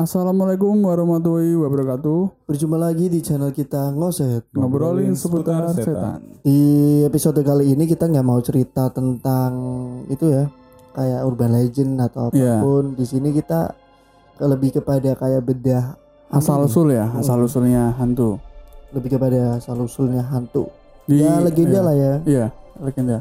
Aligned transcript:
Assalamualaikum 0.00 0.80
warahmatullahi 0.80 1.52
wabarakatuh. 1.60 2.48
Berjumpa 2.48 2.80
lagi 2.80 3.12
di 3.12 3.20
channel 3.20 3.52
kita 3.52 3.92
Ngoset. 3.92 4.48
Ngobrolin 4.56 5.12
seputar 5.12 5.76
setan. 5.76 6.40
Di 6.40 6.56
episode 7.04 7.44
kali 7.44 7.76
ini 7.76 7.84
kita 7.84 8.08
nggak 8.08 8.24
mau 8.24 8.40
cerita 8.40 8.88
tentang 8.88 9.52
itu 10.08 10.24
ya, 10.24 10.48
kayak 10.96 11.20
urban 11.20 11.52
legend 11.52 12.00
atau 12.00 12.32
Iya. 12.32 12.48
apa 12.56 12.64
pun. 12.64 12.84
Di 12.96 13.04
sini 13.04 13.28
kita 13.28 13.76
ke- 14.40 14.48
lebih 14.48 14.80
kepada 14.80 15.12
kayak 15.12 15.44
bedah 15.44 16.00
Asal 16.32 16.64
usul 16.64 16.96
ya, 16.96 17.04
asal 17.12 17.44
usulnya 17.44 17.92
hantu. 17.92 18.40
lebih 18.96 19.20
kepada 19.20 19.60
asal 19.60 19.84
usulnya 19.84 20.24
hantu. 20.24 20.64
Di- 21.04 21.20
ya 21.20 21.44
legenda 21.44 21.76
iya. 21.76 21.84
lah 21.84 21.94
ya. 21.94 22.12
Iya, 22.24 22.46
legenda. 22.80 23.20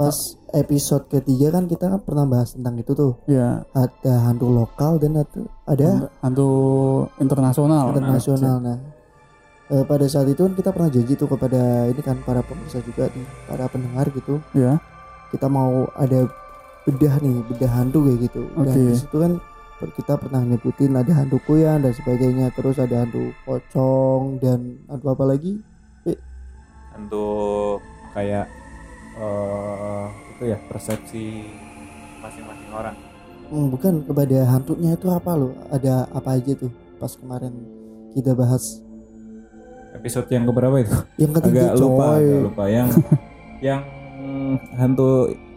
Pas 0.00 0.16
episode 0.52 1.08
ketiga 1.08 1.52
kan 1.52 1.64
kita 1.66 1.88
kan 1.88 2.00
pernah 2.00 2.24
bahas 2.28 2.54
tentang 2.54 2.76
itu 2.76 2.92
tuh. 2.92 3.12
Iya, 3.26 3.64
Ada 3.72 4.30
hantu 4.30 4.52
lokal 4.52 5.00
dan 5.00 5.20
ada, 5.20 5.40
ada 5.66 5.88
hantu 6.20 6.50
internasional. 7.18 7.92
internasional. 7.92 8.56
Nah, 8.60 8.78
eh, 9.72 9.84
pada 9.84 10.06
saat 10.06 10.28
itu 10.28 10.44
kan 10.44 10.54
kita 10.54 10.70
pernah 10.70 10.90
janji 10.92 11.12
tuh 11.16 11.28
kepada 11.28 11.88
ini 11.88 12.00
kan 12.04 12.20
para 12.22 12.44
pemirsa 12.44 12.84
juga 12.84 13.08
nih, 13.10 13.26
para 13.48 13.64
pendengar 13.66 14.06
gitu. 14.12 14.38
Iya. 14.52 14.78
Kita 15.32 15.48
mau 15.48 15.88
ada 15.96 16.28
bedah 16.84 17.14
nih, 17.24 17.36
bedah 17.48 17.72
hantu 17.72 18.04
kayak 18.06 18.18
gitu. 18.28 18.42
Dan 18.52 18.68
Oke. 18.68 18.80
di 18.92 18.96
situ 18.96 19.16
kan 19.16 19.32
kita 19.82 20.14
pernah 20.14 20.46
nyebutin 20.46 20.94
ada 20.94 21.12
hantu 21.16 21.42
kuyang 21.48 21.82
dan 21.82 21.92
sebagainya. 21.96 22.52
Terus 22.54 22.76
ada 22.78 23.02
hantu 23.02 23.32
pocong 23.48 24.38
dan 24.38 24.78
hantu 24.86 25.06
apa 25.10 25.24
lagi? 25.26 25.58
untuk 26.92 27.80
kayak 28.12 28.46
eh 29.14 30.06
itu 30.30 30.42
ya 30.46 30.58
persepsi 30.66 31.24
masing-masing 32.18 32.72
orang 32.72 32.96
Hmm, 33.44 33.68
bukan 33.68 34.00
kepada 34.00 34.48
hantunya 34.48 34.96
itu 34.96 35.04
apa 35.06 35.36
loh? 35.36 35.52
Ada 35.68 36.08
apa 36.08 36.40
aja 36.40 36.56
tuh 36.56 36.72
pas 36.96 37.12
kemarin 37.12 37.52
kita 38.10 38.32
bahas 38.32 38.80
episode 39.92 40.24
yang 40.26 40.48
keberapa 40.48 40.72
itu 40.78 40.96
yang 41.18 41.32
ketiga 41.34 41.68
agak 41.68 41.76
lupa 41.76 42.04
coy. 42.08 42.24
agak 42.24 42.40
lupa 42.42 42.64
yang 42.66 42.88
yang 43.68 43.80
hantu 44.74 45.08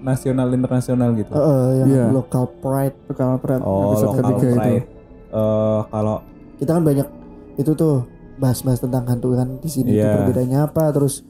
nasional 0.02 0.52
internasional 0.52 1.16
gitu 1.16 1.32
eh, 1.32 1.70
yang 1.78 1.88
Iya. 1.88 2.06
local 2.12 2.46
pride 2.60 2.98
Bekal 3.06 3.40
Pret, 3.40 3.62
oh 3.62 3.80
episode 3.88 4.08
lokal 4.12 4.24
ketiga 4.34 4.44
itu. 4.44 4.58
pride 4.58 4.86
Eh, 5.32 5.80
kalau 5.86 6.18
kita 6.56 6.72
kan 6.74 6.84
banyak 6.84 7.08
itu 7.56 7.72
tuh 7.72 7.96
bahas-bahas 8.36 8.80
tentang 8.80 9.04
hantu 9.06 9.28
kan 9.34 9.56
di 9.56 9.70
sini 9.70 9.90
Iya. 9.94 10.04
itu 10.04 10.16
perbedaannya 10.22 10.60
apa 10.62 10.84
terus 10.92 11.24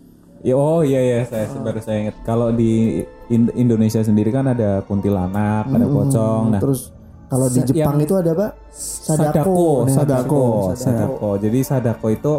ya 0.45 0.53
oh 0.53 0.79
iya 0.79 1.01
ya 1.01 1.19
saya 1.25 1.49
baru 1.57 1.81
saya 1.81 1.97
ingat. 2.05 2.15
Kalau 2.21 2.53
di 2.53 3.01
In- 3.27 3.49
Indonesia 3.51 3.99
sendiri 3.99 4.29
kan 4.29 4.45
ada 4.45 4.85
kuntilanak 4.85 5.65
ada 5.67 5.85
pocong 5.85 6.43
nah. 6.53 6.61
Terus 6.61 6.93
kalau 7.25 7.49
di 7.49 7.59
Jepang 7.59 7.97
itu 7.97 8.13
ada 8.13 8.31
apa? 8.31 8.47
Sadako. 8.69 9.09
Sadako. 9.09 9.65
Nah, 9.81 9.89
sadako 9.89 10.43
sadako. 10.69 10.75
sadako. 10.77 11.29
Jadi 11.41 11.59
sadako 11.59 12.05
itu 12.07 12.33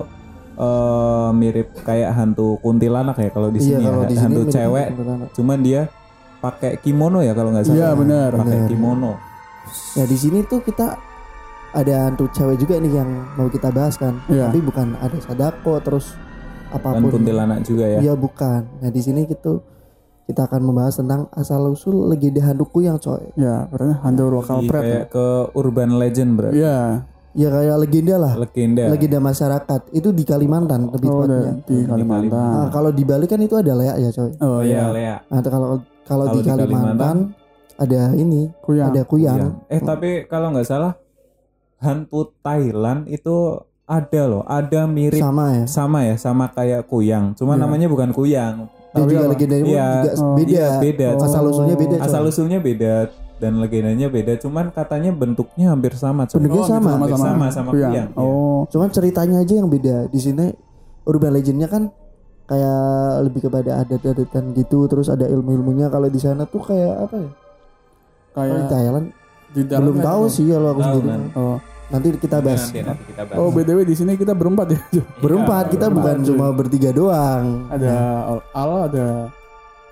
eh, 0.57 1.29
mirip 1.35 1.69
kayak 1.83 2.11
hantu 2.13 2.57
kuntilanak 2.57 3.19
ya 3.19 3.29
kalau 3.29 3.51
di 3.51 3.59
iya 3.59 3.67
sini 3.73 3.85
kalau 3.85 4.01
ya 4.01 4.07
di 4.07 4.15
sini 4.15 4.23
hantu 4.25 4.43
cewek 4.49 4.87
cuman 5.35 5.59
dia 5.61 5.83
pakai 6.37 6.73
kimono 6.79 7.19
ya 7.21 7.33
kalau 7.33 7.51
nggak 7.51 7.65
salah 7.65 7.77
Iya, 7.77 7.91
benar. 7.93 8.31
pakai 8.37 8.57
Benar. 8.57 8.71
kimono. 8.71 9.13
Ya 9.93 10.05
di 10.07 10.15
sini 10.15 10.39
tuh 10.47 10.63
kita 10.63 10.95
ada 11.73 11.95
hantu 12.07 12.31
cewek 12.31 12.57
juga 12.57 12.79
nih 12.79 12.93
yang 12.95 13.11
mau 13.35 13.51
kita 13.51 13.69
bahas 13.69 13.99
kan. 13.99 14.23
Iya. 14.29 14.49
tapi 14.49 14.63
bukan 14.63 14.95
ada 14.97 15.19
Sadako 15.19 15.83
terus 15.83 16.15
dan 16.79 16.85
apa 16.93 17.01
pun 17.01 17.11
kuntilanak 17.13 17.59
juga 17.63 17.85
ya 17.89 17.99
Iya 18.01 18.15
bukan 18.15 18.61
nah 18.79 18.89
di 18.89 19.01
sini 19.01 19.25
gitu 19.25 19.65
kita 20.25 20.43
akan 20.45 20.61
membahas 20.61 20.95
tentang 20.97 21.31
asal 21.31 21.69
usul 21.69 22.07
legenda 22.07 22.43
hantu 22.43 22.67
yang 22.77 22.97
coy 22.97 23.31
Ya, 23.35 23.65
berarti 23.67 23.95
hantu 24.01 24.23
lokal 24.29 24.59
Di- 24.59 24.67
Pret. 24.67 24.81
ya. 24.81 24.89
kayak 24.93 25.07
ke 25.09 25.27
urban 25.53 25.91
legend 25.95 26.31
bro 26.35 26.51
Iya. 26.51 27.07
ya 27.33 27.49
kayak 27.49 27.77
legenda 27.79 28.15
lah 28.17 28.33
legenda 28.35 28.85
legenda 28.89 29.19
masyarakat 29.21 29.81
itu 29.93 30.09
di 30.11 30.25
Kalimantan 30.25 30.89
lebih 30.89 31.07
Oh, 31.07 31.23
tepatnya 31.23 31.53
di 31.63 31.77
Kalimantan. 31.85 32.33
Nah, 32.33 32.67
kalau 32.69 32.91
di 32.91 33.03
Bali 33.03 33.25
kan 33.25 33.39
itu 33.39 33.55
ada 33.55 33.73
leak 33.73 33.97
ya 33.99 34.11
coy 34.11 34.31
Oh 34.41 34.61
iya 34.61 34.73
iya, 34.81 34.85
Lea 34.89 35.17
Nah, 35.27 35.41
kalau 35.43 35.69
kalau 36.03 36.25
di 36.29 36.39
di 36.39 36.49
Kalimantan, 36.49 36.97
Kalimantan, 36.97 37.17
ada 37.77 38.03
ini, 38.15 38.49
Kuyang. 38.59 38.89
ada 38.89 39.03
kuyang. 39.05 39.39
Iya. 39.39 39.51
eh 39.69 39.81
tapi 39.81 40.11
kalau 40.25 40.49
nggak 40.49 40.65
salah 40.65 40.97
hantu 41.77 42.33
Thailand 42.41 43.05
itu 43.07 43.61
ada 43.87 44.23
loh 44.27 44.43
ada 44.45 44.81
mirip 44.85 45.17
Sama 45.17 45.47
ya. 45.53 45.65
sama 45.65 45.99
ya 46.03 46.15
sama 46.17 46.45
kayak 46.49 46.85
kuyang 46.85 47.33
cuma 47.33 47.55
Iya. 47.55 47.63
namanya 47.63 47.87
bukan 47.87 48.11
kuyang 48.11 48.67
Dan 48.89 49.03
Tapi 49.03 49.13
juga 49.13 49.21
apa? 49.21 49.31
legendanya 49.31 49.63
pun 49.63 49.71
Iya. 49.71 49.87
juga 49.93 50.11
Oh. 50.17 50.35
beda. 50.35 50.49
Iya, 50.49 50.69
beda. 50.81 51.09
Asal 51.21 51.43
usulnya 51.45 51.77
beda. 51.77 51.97
asal 52.01 52.23
usulnya 52.25 52.59
beda 52.59 52.95
dan 53.37 53.53
legendanya 53.57 54.07
beda 54.09 54.33
cuman 54.37 54.65
katanya 54.71 55.11
bentuknya 55.13 55.67
hampir 55.69 55.93
sama. 55.95 56.25
Bentuknya 56.25 56.49
Oh, 56.51 56.65
gitu, 56.65 56.73
sama. 56.73 56.91
Hampir 56.97 57.13
sama 57.15 57.47
sama 57.53 57.71
Kuyang. 57.71 57.93
kuyang, 57.93 58.09
iya. 58.11 58.19
Oh, 58.19 58.65
Cuman 58.67 58.89
ceritanya 58.89 59.37
aja 59.39 59.55
yang 59.55 59.69
beda. 59.69 60.09
Di 60.09 60.17
sini 60.17 60.49
urban 61.05 61.29
legendnya 61.31 61.69
kan 61.69 61.93
kayak 62.47 62.81
lebih 63.23 63.41
kepada 63.45 63.85
adat-adatan 63.85 64.45
gitu, 64.55 64.89
terus 64.89 65.07
ada 65.07 65.27
ilmu-ilmunya. 65.27 65.87
Kalau 65.87 66.09
di 66.09 66.17
sana 66.17 66.49
tuh 66.49 66.65
kayak 66.65 66.95
apa 67.05 67.17
ya? 67.21 67.31
Kalau 68.33 68.49
di 68.49 68.57
kayak 68.57 68.71
Thailand 68.71 69.07
di 69.53 69.61
belum 69.63 69.97
tahu 70.01 70.23
sih 70.27 70.47
kalau 70.49 70.69
aku 70.73 70.81
sendiri. 70.83 71.07
kan? 71.07 71.21
Oh, 71.37 71.57
Nanti 71.87 72.07
kita 72.17 72.39
bahas. 72.39 72.67
nanti 72.67 72.79
nanti 72.83 73.03
kita 73.07 73.23
bahas 73.25 73.37
oh 73.37 73.49
btw 73.49 73.79
di 73.83 73.95
sini 73.95 74.13
kita 74.15 74.33
berempat 74.33 74.67
ya. 74.69 74.79
Berempat 75.17 75.65
kita 75.71 75.87
bukan 75.87 76.17
cuma 76.23 76.47
bertiga 76.51 76.91
doang. 76.91 77.67
ada 77.69 77.93
Al, 78.27 78.39
Al, 78.53 78.71
ada 78.87 79.07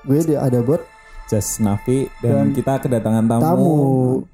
Gue 0.03 0.19
ada- 0.19 0.43
ada 0.43 0.59
buat 0.60 0.82
Just 1.25 1.59
Nafi 1.59 2.05
dan, 2.21 2.28
Dan 2.28 2.47
kita 2.53 2.77
kedatangan 2.77 3.25
tamu, 3.25 3.41
tamu. 3.41 3.75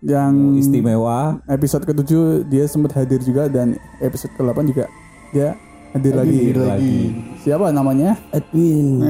yang 0.02 0.32
istimewa 0.56 1.38
episode 1.46 1.84
ke-7 1.84 2.42
dia 2.44 2.64
sempat 2.66 2.96
hadir 2.96 3.20
juga 3.20 3.46
dan 3.46 3.76
episode 3.98 4.32
ke-8 4.34 4.58
juga 4.66 4.84
dia 5.30 5.54
hadir 5.90 6.12
lagi. 6.12 6.36
Hadir 6.42 6.58
lagi. 6.58 6.96
Siapa 7.38 7.70
namanya? 7.70 8.18
Edwin. 8.30 8.98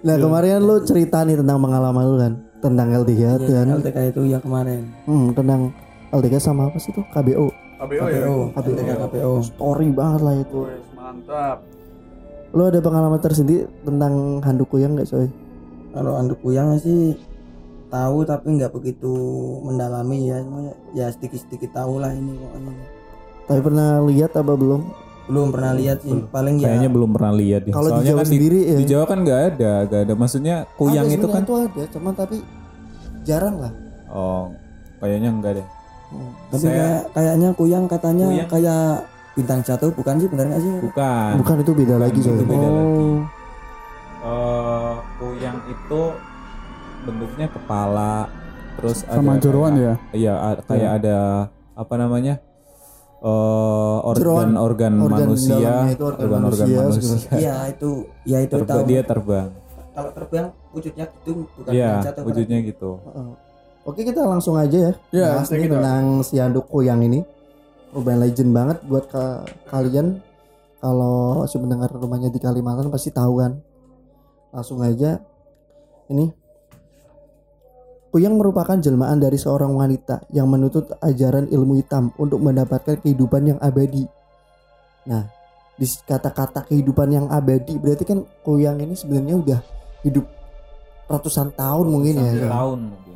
Nah 0.00 0.16
kemarin 0.16 0.60
lu 0.60 0.80
cerita 0.80 1.20
nih 1.22 1.36
tentang 1.36 1.58
pengalaman 1.58 2.04
lu 2.04 2.16
kan 2.18 2.32
tentang 2.64 2.88
LTK 3.04 3.44
dan 3.44 3.66
LTK 3.76 3.98
itu 4.16 4.22
yang 4.24 4.40
kemarin. 4.40 4.88
Hmm, 5.04 5.36
tentang 5.36 5.68
LTK 6.08 6.40
sama 6.40 6.72
apa 6.72 6.80
sih 6.80 6.96
tuh 6.96 7.04
KBO 7.12 7.52
KBO 7.84 8.04
KPO 8.08 8.36
LTK 8.56 8.90
KPO 9.04 9.32
story 9.44 9.88
banget 9.92 10.20
lah 10.24 10.34
itu. 10.40 10.60
Mantap. 10.96 11.58
lu 12.54 12.70
ada 12.70 12.78
pengalaman 12.78 13.18
tersendiri 13.18 13.66
tentang 13.82 14.38
hantu 14.38 14.64
kuyang 14.70 14.94
nggak 14.94 15.10
coy? 15.10 15.26
Kalau 15.90 16.12
anduk 16.14 16.38
kuyang 16.38 16.78
sih 16.78 17.18
tahu 17.90 18.22
tapi 18.22 18.56
nggak 18.56 18.70
begitu 18.70 19.12
mendalami 19.66 20.30
ya. 20.30 20.38
Ya 20.94 21.06
sedikit 21.10 21.42
sedikit 21.44 21.74
tahu 21.74 21.98
lah 21.98 22.14
ini 22.14 22.32
pokoknya. 22.38 22.72
Tapi 23.50 23.60
pernah 23.60 24.00
lihat 24.06 24.32
apa 24.38 24.54
belum 24.54 24.86
belum 25.24 25.48
pernah 25.50 25.72
lihat 25.72 25.98
sih. 26.00 26.20
paling 26.28 26.54
ya 26.58 26.66
kayaknya 26.68 26.90
belum 26.92 27.10
pernah 27.12 27.32
lihat 27.32 27.62
ya. 27.64 27.72
kalau 27.72 27.88
di 27.88 27.92
Soalnya 27.94 28.10
Jawa 28.10 28.18
kan 28.18 28.26
sendiri 28.28 28.58
di, 28.58 28.66
ya. 28.66 28.76
di 28.76 28.84
Jawa 28.84 29.04
kan 29.04 29.18
nggak 29.20 29.40
ada 29.46 29.72
nggak 29.84 30.00
ada. 30.04 30.14
Maksudnya 30.14 30.56
kuyang 30.76 31.06
Ada 31.06 31.14
itu 31.14 31.26
kan 31.26 31.42
itu 31.42 31.54
ada 31.56 31.82
cuman 31.88 32.12
tapi 32.12 32.36
jarang 33.22 33.56
lah. 33.56 33.72
Oh 34.08 34.44
kayaknya 34.98 35.30
enggak 35.30 35.52
deh. 35.58 35.66
Hmm. 36.04 36.30
tapi 36.46 36.62
Saya- 36.62 36.76
kayak 36.76 37.02
kayaknya 37.10 37.48
kuyang 37.52 37.84
katanya 37.88 38.26
Kuyang. 38.28 38.48
kayak 38.48 38.84
bintang 39.34 39.60
jatuh 39.64 39.90
bukan 39.90 40.14
sih 40.16 40.28
benar 40.28 40.44
nggak 40.46 40.62
sih? 40.62 40.72
Bukan. 40.78 41.30
Bukan 41.40 41.56
itu 41.58 41.72
beda 41.74 41.96
lagi 41.98 42.18
itu 42.20 42.44
beda 42.44 42.68
lagi. 42.68 43.08
oh. 43.08 43.18
Eh, 44.24 44.94
kuyang 45.18 45.58
itu 45.66 46.00
bentuknya 47.04 47.46
kepala 47.48 48.14
terus 48.74 49.04
Sama 49.04 49.36
ada 49.36 49.40
kayak- 49.40 49.76
ya. 49.76 49.94
iya 50.12 50.34
kayak 50.64 50.90
ada 50.98 51.16
apa 51.74 51.94
namanya 51.94 52.40
eh 53.24 53.98
organ 54.04 54.20
Jeroan. 54.20 54.50
organ 54.54 54.92
Organ 55.00 55.20
manusia. 55.24 55.56
itu 55.88 56.04
organ 56.04 56.20
organ 56.20 56.40
manusia, 56.44 56.76
manusia. 56.78 57.32
Iya 57.40 57.56
itu 57.68 57.90
ya 58.22 58.38
itu 58.38 58.52
Terba- 58.54 58.68
tahu. 58.70 58.84
dia 58.84 59.00
terbang. 59.02 59.48
Kalau 59.90 60.10
terbang 60.10 60.46
wujudnya 60.70 61.04
gitu 61.08 61.30
bukan 61.50 61.72
iya 61.72 61.90
jatuh 62.00 62.20
kan? 62.20 62.28
wujudnya 62.28 62.58
gitu. 62.62 62.90
Heeh. 63.00 63.28
Oke 63.84 64.00
kita 64.02 64.20
langsung 64.22 64.54
aja 64.54 64.76
ya. 64.76 64.92
Ya, 65.10 65.28
langsung 65.38 65.56
nih 65.56 65.64
kita. 65.66 65.76
tentang 65.76 66.04
si 66.20 66.34
handuk 66.36 66.66
kuyang 66.66 67.00
ini. 67.00 67.20
Urban 67.90 68.18
legend 68.18 68.50
banget 68.50 68.78
buat 68.82 69.06
ka- 69.06 69.42
kalian. 69.66 70.20
Kalau 70.78 71.44
si 71.44 71.56
mendengar 71.56 71.88
rumahnya 71.88 72.28
di 72.28 72.36
Kalimantan 72.36 72.88
pasti 72.88 73.08
tahu 73.08 73.40
kan. 73.40 73.56
Langsung 74.50 74.80
aja. 74.80 75.16
Ini 76.06 76.28
Kuyang 78.14 78.38
merupakan 78.38 78.78
jelmaan 78.78 79.18
dari 79.18 79.34
seorang 79.34 79.74
wanita 79.74 80.30
yang 80.30 80.46
menuntut 80.46 80.86
ajaran 81.02 81.50
ilmu 81.50 81.82
hitam 81.82 82.14
untuk 82.14 82.38
mendapatkan 82.38 83.02
kehidupan 83.02 83.50
yang 83.50 83.58
abadi. 83.58 84.06
Nah, 85.10 85.26
di 85.74 85.82
kata-kata 86.06 86.62
kehidupan 86.70 87.10
yang 87.10 87.26
abadi 87.26 87.74
berarti 87.74 88.06
kan 88.06 88.22
Kuyang 88.46 88.78
ini 88.78 88.94
sebenarnya 88.94 89.34
udah 89.34 89.60
hidup 90.06 90.30
ratusan 91.10 91.58
tahun 91.58 91.86
mungkin 91.90 92.14
ya. 92.22 92.54
Tahun 92.54 92.78
mungkin 92.86 93.14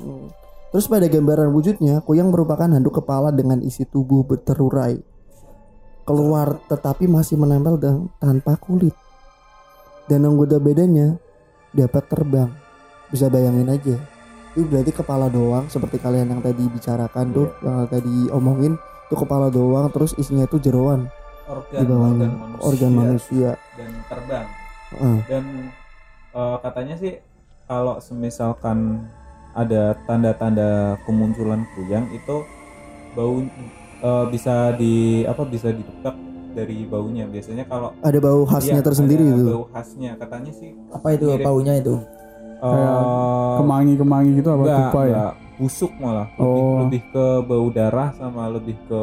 Hmm. 0.00 0.32
Terus 0.72 0.88
pada 0.88 1.04
gambaran 1.10 1.52
wujudnya, 1.52 2.00
kuyang 2.00 2.32
merupakan 2.32 2.70
handuk 2.70 3.04
kepala 3.04 3.28
dengan 3.34 3.60
isi 3.60 3.84
tubuh 3.84 4.24
berterurai. 4.24 4.96
Keluar 6.08 6.56
tetapi 6.66 7.04
masih 7.04 7.36
menempel 7.36 7.76
dan 7.76 8.08
tanpa 8.16 8.56
kulit. 8.56 8.96
Dan 10.08 10.26
anggota 10.26 10.56
badannya 10.56 11.20
dapat 11.76 12.04
terbang. 12.08 12.50
Bisa 13.12 13.28
bayangin 13.28 13.68
aja. 13.68 13.96
Itu 14.58 14.66
berarti 14.66 14.90
kepala 14.90 15.30
doang 15.30 15.70
seperti 15.70 16.02
kalian 16.02 16.26
yang 16.26 16.42
tadi 16.42 16.66
bicarakan 16.66 17.26
tuh 17.30 17.48
yang 17.62 17.86
tadi 17.86 18.26
omongin 18.34 18.74
itu 19.06 19.14
kepala 19.14 19.46
doang 19.50 19.86
terus 19.90 20.14
isinya 20.18 20.46
itu 20.46 20.58
jeroan. 20.58 21.06
Organ 21.50 21.78
di 21.82 21.84
bawahnya. 21.86 22.28
organ 22.30 22.62
organ 22.62 22.92
manusia 22.94 23.50
dan 23.74 23.90
terbang. 24.06 24.46
Heeh. 24.90 25.18
dan 25.30 25.44
eh, 26.34 26.56
katanya 26.62 26.94
sih 26.98 27.12
kalau 27.70 27.98
semisalkan 28.02 29.06
ada 29.54 29.98
tanda-tanda 30.06 30.98
kemunculan 31.06 31.66
kuyang 31.74 32.06
itu 32.10 32.46
bau 33.14 33.42
eh, 34.02 34.24
bisa 34.30 34.74
di 34.78 35.26
apa 35.26 35.42
bisa 35.46 35.74
didetek 35.74 36.14
dari 36.54 36.86
baunya. 36.86 37.26
Biasanya 37.26 37.66
kalau 37.70 37.94
ada 38.02 38.18
bau 38.18 38.42
khasnya 38.46 38.82
iya, 38.82 38.86
tersendiri 38.86 39.26
ada 39.26 39.34
itu. 39.38 39.44
bau 39.46 39.64
khasnya. 39.74 40.10
Katanya 40.18 40.52
sih 40.54 40.70
apa 40.90 41.08
itu 41.14 41.26
Mirip. 41.30 41.46
baunya 41.46 41.74
itu 41.78 41.98
eh, 42.62 43.54
kemangi-kemangi 43.56 44.30
gitu 44.34 44.48
apa 44.48 44.62
enggak, 44.62 44.78
dupa 44.82 45.00
ya 45.00 45.08
enggak, 45.10 45.32
busuk 45.56 45.92
malah 45.96 46.26
lebih, 46.30 46.62
Oh. 46.62 46.76
lebih 46.80 47.02
ke 47.08 47.24
bau 47.42 47.66
darah 47.68 48.08
sama 48.14 48.42
lebih 48.48 48.76
ke 48.84 49.00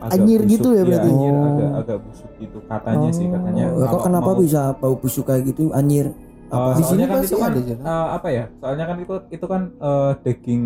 agak 0.00 0.16
Anyir 0.16 0.40
busuk. 0.40 0.52
gitu 0.52 0.68
ya 0.68 0.74
Iya, 0.74 0.84
berarti? 0.86 1.08
anyir 1.10 1.32
Oh. 1.32 1.44
agak 1.46 1.70
agak 1.76 1.98
busuk 2.02 2.30
gitu 2.36 2.58
katanya 2.64 3.08
sih 3.10 3.26
katanya 3.26 3.64
Oh, 3.66 3.76
kok 3.76 3.84
Kalau 3.84 4.00
kenapa 4.02 4.30
mau- 4.30 4.40
bisa 4.40 4.60
bau 4.74 4.94
busuk 4.96 5.24
kayak 5.24 5.42
gitu 5.46 5.62
anjir 5.72 6.06
Eh, 6.46 6.58
apa 6.58 6.74
Di 6.74 6.82
sini 6.82 7.02
kan 7.04 7.18
itu 7.20 7.36
kan 7.36 7.46
ada, 7.48 7.60
eh, 7.62 7.78
apa 8.10 8.28
ya? 8.28 8.44
Soalnya 8.58 8.84
kan 8.84 8.96
itu 8.98 9.14
itu 9.30 9.46
kan 9.46 9.62
eh, 9.70 10.10
daging 10.20 10.64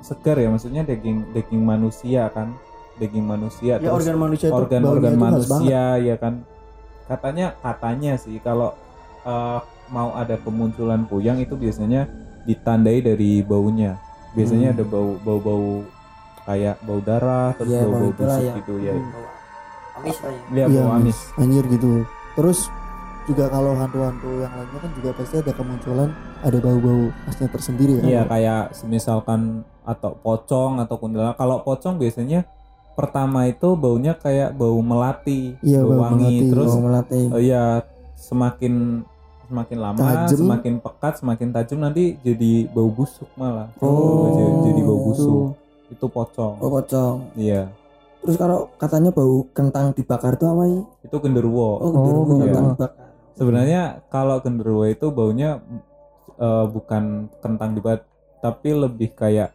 segar 0.00 0.36
ya, 0.36 0.46
maksudnya 0.46 0.82
daging 0.82 1.34
daging 1.34 1.62
manusia 1.64 2.30
kan, 2.30 2.54
daging 2.94 3.24
manusia 3.24 3.74
ya 3.74 3.82
terus 3.82 4.06
organ 4.06 4.16
manusia 4.16 4.48
khas 4.48 4.54
banget. 4.54 5.18
manusia 5.18 5.82
ya 5.98 6.14
kan. 6.14 6.34
Katanya 7.04 7.58
katanya 7.58 8.12
sih 8.14 8.38
kalau 8.38 8.70
eh, 9.24 9.58
mau 9.88 10.12
ada 10.12 10.36
kemunculan 10.36 11.04
kuyang 11.04 11.38
itu 11.38 11.54
biasanya 11.54 12.08
ditandai 12.42 13.00
dari 13.00 13.40
baunya. 13.40 13.96
Biasanya 14.32 14.70
Hmm. 14.70 14.76
ada 14.76 14.84
bau 14.84 15.10
bau 15.18 15.38
bau 15.38 15.68
kayak 16.42 16.76
bau 16.80 17.00
darah 17.00 17.52
terus 17.54 17.70
Iya, 17.70 17.82
bau 17.82 17.92
bau 17.94 18.12
busuk 18.12 18.42
ya. 18.42 18.54
gitu 18.58 18.74
ya. 18.78 18.92
Hmm. 18.92 19.12
amis 19.94 20.18
lah 20.18 20.28
ya 20.28 20.42
Iya 20.50 20.64
Iya, 20.66 20.80
bau 20.80 20.92
amis. 20.92 21.18
anjir 21.34 21.64
gitu 21.66 21.92
terus 22.34 22.58
juga 23.24 23.46
kalau 23.46 23.72
hantu-hantu 23.72 24.30
yang 24.36 24.52
lainnya 24.52 24.76
kan 24.76 24.90
juga 24.92 25.10
pasti 25.14 25.34
ada 25.38 25.52
kemunculan 25.54 26.10
ada 26.42 26.58
bau-bau 26.58 27.02
khasnya 27.24 27.48
tersendiri 27.48 27.92
kan 27.96 28.04
Iya 28.04 28.22
kayak 28.26 28.62
misalkan 28.84 29.40
atau 29.80 30.12
pocong 30.14 30.80
atau 30.80 30.96
kuntilanak. 30.98 31.38
Kalau 31.38 31.62
pocong 31.62 31.96
biasanya 31.96 32.44
pertama 32.92 33.46
itu 33.46 33.72
baunya 33.74 34.12
kayak 34.14 34.52
bau 34.52 34.76
melati, 34.78 35.56
Iya, 35.60 35.80
bau 35.80 35.88
bau 35.94 36.00
wangi. 36.10 36.20
melati. 36.20 36.50
Terus 36.50 36.68
bau 36.68 36.82
melati 36.82 37.20
oh 37.30 37.40
iya 37.40 37.64
semakin 38.14 38.74
semakin 39.46 39.78
lama, 39.78 39.98
Tajem. 39.98 40.38
semakin 40.38 40.74
pekat, 40.78 41.14
semakin 41.18 41.48
tajam 41.50 41.78
nanti 41.80 42.16
jadi 42.18 42.52
bau 42.66 42.88
busuk 42.88 43.28
malah. 43.34 43.68
Oh. 43.78 44.30
jadi, 44.30 44.42
jadi 44.64 44.80
bau 44.82 44.96
gitu. 44.96 45.06
busuk. 45.06 45.46
Itu 45.86 46.06
pocong. 46.06 46.54
oh 46.58 46.70
pocong 46.72 47.16
Iya. 47.34 47.68
terus 48.18 48.34
kalau 48.34 48.72
katanya 48.74 49.10
bau 49.10 49.44
kentang 49.50 49.92
dibakar 49.92 50.32
itu 50.32 50.44
apa 50.44 50.64
ya 50.64 50.80
Itu 51.02 51.16
genderuwo. 51.18 51.76
oh, 51.76 51.84
Oh, 51.84 51.92
gitu, 51.92 52.00
iya. 52.34 52.44
kentang 52.48 52.66
dibakar 52.70 52.90
Sebenarnya 53.34 53.82
kalau 54.08 54.36
genderuwo 54.38 54.84
itu 54.84 55.06
baunya 55.08 55.60
eh, 56.34 56.64
bukan 56.66 57.04
kentang 57.38 57.70
dibakar, 57.72 58.08
tapi 58.38 58.72
lebih 58.72 59.12
kayak 59.12 59.52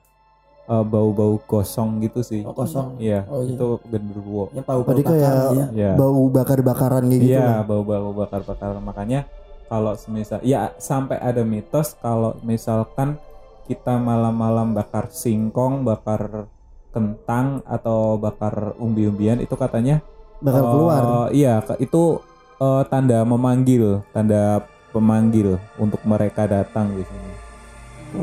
eh, 0.65 0.83
bau-bau 0.85 1.41
gosong 1.41 1.97
gitu 1.99 2.21
sih. 2.21 2.41
oh, 2.41 2.53
kosong 2.53 2.99
Iya, 2.99 3.25
Oh, 3.25 3.41
iya. 3.41 3.51
itu 3.51 3.65
genderuwo. 3.83 4.43
ya 4.49 4.61
bau 4.61 4.79
bau 4.79 4.81
Berarti 4.85 5.03
kayak 5.03 5.33
ya 5.73 5.91
bau 5.95 6.23
bakar-bakaran 6.29 7.03
gitu 7.09 7.25
Iya, 7.27 7.63
bau-bau 7.63 8.13
bakar-bakar. 8.13 8.77
Makanya 8.77 9.25
kalau 9.69 9.93
semisal 9.93 10.41
ya 10.41 10.73
sampai 10.75 11.21
ada 11.21 11.45
mitos 11.45 11.93
kalau 11.95 12.33
misalkan 12.41 13.15
kita 13.63 13.95
malam-malam 13.95 14.73
bakar 14.73 15.13
singkong, 15.13 15.85
bakar 15.85 16.49
kentang 16.89 17.61
atau 17.63 18.17
bakar 18.17 18.73
umbi-umbian 18.75 19.37
itu 19.37 19.53
katanya 19.53 20.01
bakal 20.41 20.63
eh, 20.65 20.69
keluar. 20.73 21.01
Iya, 21.29 21.53
itu 21.77 22.17
eh, 22.57 22.83
tanda 22.89 23.21
memanggil, 23.21 24.01
tanda 24.09 24.65
pemanggil 24.89 25.61
untuk 25.77 26.01
mereka 26.01 26.49
datang 26.49 26.89
di 26.91 27.05
sini. 27.05 27.31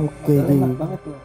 oke 0.03 0.35
tuh. 0.99 1.17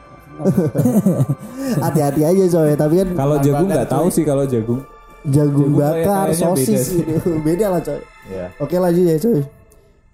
Hati-hati 1.84 2.22
aja 2.22 2.44
coy 2.48 2.74
tapi 2.74 2.94
kan 2.98 3.08
Kalau 3.14 3.36
jagung 3.38 3.68
nggak 3.68 3.90
tahu 3.90 4.08
sih 4.10 4.24
kalau 4.24 4.46
jagung. 4.46 4.82
jagung 5.26 5.70
Jagung 5.70 5.72
bakar 5.78 6.30
beda 6.30 6.38
sosis. 6.40 6.82
gitu 6.98 7.42
beda 7.42 7.66
lah 7.70 7.82
coy 7.82 8.02
Ya. 8.30 8.54
oke 8.58 8.74
lanjut 8.74 9.06
ya 9.06 9.18
coy 9.18 9.42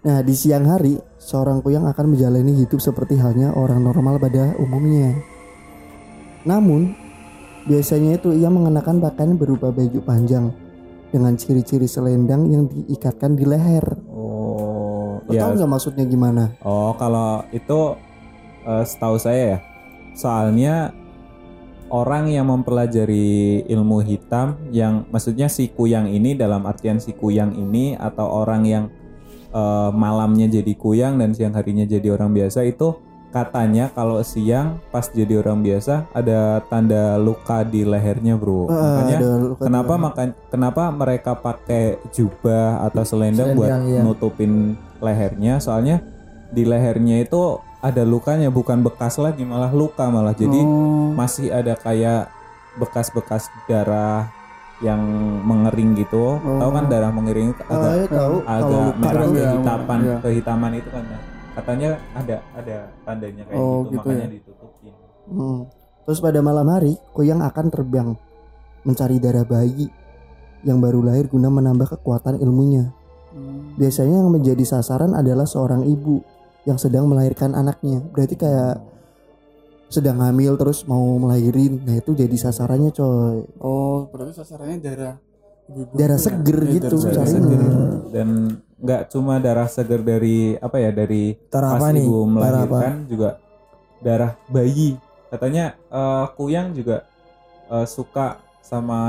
nah 0.07 0.24
di 0.24 0.31
siang 0.31 0.63
hari 0.63 0.95
seorang 1.19 1.59
kuyang 1.59 1.83
akan 1.92 2.15
menjalani 2.15 2.63
hidup 2.63 2.80
seperti 2.80 3.19
halnya 3.19 3.51
orang 3.51 3.83
normal 3.83 4.15
pada 4.15 4.56
umumnya. 4.56 5.12
Namun 6.48 6.95
biasanya 7.68 8.15
itu 8.15 8.31
ia 8.31 8.48
mengenakan 8.48 9.04
pakaian 9.04 9.36
berupa 9.36 9.68
baju 9.68 10.00
panjang 10.07 10.56
dengan 11.12 11.36
ciri-ciri 11.36 11.92
selendang 11.92 12.48
yang 12.48 12.71
diikatkan 12.71 13.36
di 13.36 13.44
leher. 13.44 13.83
Oh, 14.07 15.19
Lo 15.27 15.31
tahu 15.36 15.51
nggak 15.59 15.71
maksudnya 15.75 16.07
gimana? 16.07 16.56
Oh, 16.63 16.95
kalau 16.95 17.44
itu 17.51 18.00
eh, 18.63 18.83
setahu 18.88 19.19
saya 19.19 19.44
ya. 19.44 19.59
Soalnya 20.15 20.95
orang 21.92 22.31
yang 22.31 22.48
mempelajari 22.48 23.63
ilmu 23.68 24.04
hitam 24.07 24.56
yang 24.71 25.04
maksudnya 25.12 25.51
si 25.51 25.68
kuyang 25.71 26.07
ini 26.07 26.36
dalam 26.36 26.63
artian 26.63 27.00
si 27.04 27.12
kuyang 27.12 27.56
ini 27.56 28.00
atau 28.00 28.27
orang 28.27 28.63
yang 28.63 28.83
eh, 29.57 29.89
malamnya 29.98 30.45
jadi 30.45 30.74
kuyang 30.77 31.18
dan 31.18 31.33
siang 31.33 31.57
harinya 31.57 31.89
jadi 31.89 32.13
orang 32.13 32.31
biasa 32.38 32.62
itu 32.69 32.94
katanya 33.27 33.92
kalau 33.92 34.24
siang 34.24 34.80
pas 34.88 35.04
jadi 35.12 35.44
orang 35.44 35.59
biasa 35.59 36.07
ada 36.15 36.63
tanda 36.71 37.19
luka 37.19 37.62
di 37.68 37.83
lehernya, 37.83 38.39
Bro. 38.39 38.71
Ah, 38.71 39.04
Makanya 39.04 39.18
kenapa 39.59 39.94
makan 40.00 40.27
kenapa 40.48 40.83
mereka 40.95 41.31
pakai 41.36 42.00
jubah 42.15 42.88
atau 42.88 43.04
selendang 43.04 43.54
buat 43.54 43.69
iya. 43.83 44.01
nutupin 44.01 44.80
lehernya 45.04 45.59
soalnya 45.59 46.01
di 46.50 46.63
lehernya 46.63 47.19
itu 47.21 47.59
ada 47.83 48.01
lukanya 48.07 48.50
bukan 48.50 48.81
bekas 48.81 49.19
lagi 49.21 49.44
malah 49.45 49.69
luka 49.69 50.07
malah 50.09 50.33
jadi 50.33 50.57
Oh. 50.57 51.13
masih 51.13 51.51
ada 51.54 51.77
kayak 51.77 52.31
bekas-bekas 52.80 53.51
darah 53.69 54.31
yang 54.77 55.01
mengering 55.41 55.97
gitu 55.97 56.38
tahu 56.38 56.69
kan 56.69 56.85
darah 56.85 57.09
mengering 57.09 57.50
itu 57.50 57.62
Ah, 57.65 57.74
agak 57.74 57.91
ya 57.97 58.06
tahu 58.13 58.35
kalau 58.45 58.62
agak 58.62 58.94
merah 59.01 59.24
tuh 59.25 59.33
ya, 59.33 59.50
kehitaman 59.50 60.00
iya. 60.00 60.15
kehitaman 60.21 60.71
itu 60.77 60.89
kan 60.94 61.03
nah, 61.09 61.21
katanya 61.57 61.89
ada 62.13 62.35
ada 62.53 62.77
tandanya 63.01 63.44
kayak 63.50 63.57
Oh, 63.57 63.81
gitu, 63.89 63.89
gitu 63.89 63.97
makanya 64.06 64.25
ya. 64.25 64.35
ditutupin 64.38 64.94
Hmm. 65.27 65.59
Terus 66.07 66.24
pada 66.24 66.39
malam 66.39 66.71
hari, 66.71 66.95
kuyang 67.11 67.44
akan 67.44 67.68
terbang 67.68 68.16
mencari 68.87 69.19
darah 69.19 69.44
bayi 69.44 69.92
yang 70.63 70.80
baru 70.80 71.04
lahir 71.04 71.28
guna 71.28 71.51
menambah 71.51 71.99
kekuatan 71.99 72.40
ilmunya. 72.40 72.95
Biasanya 73.75 74.23
yang 74.23 74.31
menjadi 74.31 74.63
sasaran 74.63 75.11
adalah 75.11 75.44
seorang 75.44 75.83
ibu 75.83 76.23
yang 76.63 76.80
sedang 76.80 77.11
melahirkan 77.11 77.51
anaknya. 77.51 77.99
Berarti 78.16 78.40
kayak 78.40 78.80
sedang 79.87 80.19
hamil 80.19 80.56
terus 80.56 80.83
mau 80.83 81.15
melahirin. 81.17 81.79
Nah, 81.81 81.95
itu 81.95 82.11
jadi 82.11 82.33
sasarannya, 82.33 82.91
coy. 82.91 83.44
Oh, 83.57 84.07
berarti 84.07 84.35
sasarannya 84.35 84.77
darah 84.77 85.15
Darah 85.91 86.15
itu 86.15 86.23
ya? 86.23 86.27
seger 86.31 86.57
Iya, 86.61 86.73
gitu, 86.79 86.95
darah 87.01 87.27
seger. 87.27 87.61
dan 88.07 88.27
nggak 88.77 89.01
cuma 89.09 89.35
darah 89.35 89.67
seger 89.67 89.99
dari 89.99 90.56
apa 90.56 90.77
ya 90.77 90.95
dari 90.95 91.35
darah 91.51 91.75
pas 91.75 91.81
apa 91.81 91.87
nih 91.91 92.06
ibu 92.07 92.19
darah 92.23 92.23
apa 92.23 92.31
melahirkan 92.71 92.95
juga 93.03 93.29
darah 93.99 94.31
bayi 94.47 94.95
katanya 95.27 95.65
eh, 95.91 96.25
kuyang 96.31 96.71
juga 96.71 97.03
eh, 97.67 97.83
suka 97.83 98.39
sama 98.61 98.99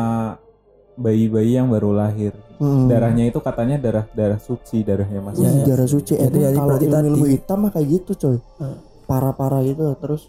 bayi-bayi 0.94 1.54
yang 1.54 1.68
baru 1.68 1.94
lahir 1.94 2.34
Hmm. 2.58 2.90
darahnya 2.90 3.30
itu 3.30 3.38
katanya 3.38 3.78
darah 3.78 4.10
darah 4.10 4.42
suci 4.42 4.82
darahnya 4.82 5.22
mas 5.22 5.38
iya. 5.38 5.62
darah 5.62 5.86
suci. 5.86 6.18
Jadi- 6.18 6.42
jadi 6.42 6.58
kalau 6.58 6.74
ilmu, 7.06 7.30
hitam 7.30 7.58
mah 7.62 7.70
kayak 7.70 7.86
gitu, 7.86 8.12
coy. 8.18 8.38
Hmm. 8.58 8.82
Parah-parah 9.06 9.62
itu 9.62 9.86
terus 9.94 10.26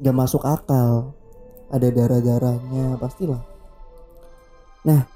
gak 0.00 0.16
masuk 0.16 0.42
akal. 0.42 1.12
Ada 1.70 1.86
darah-darahnya 1.88 2.98
pastilah. 2.98 3.38
Nah, 4.82 5.06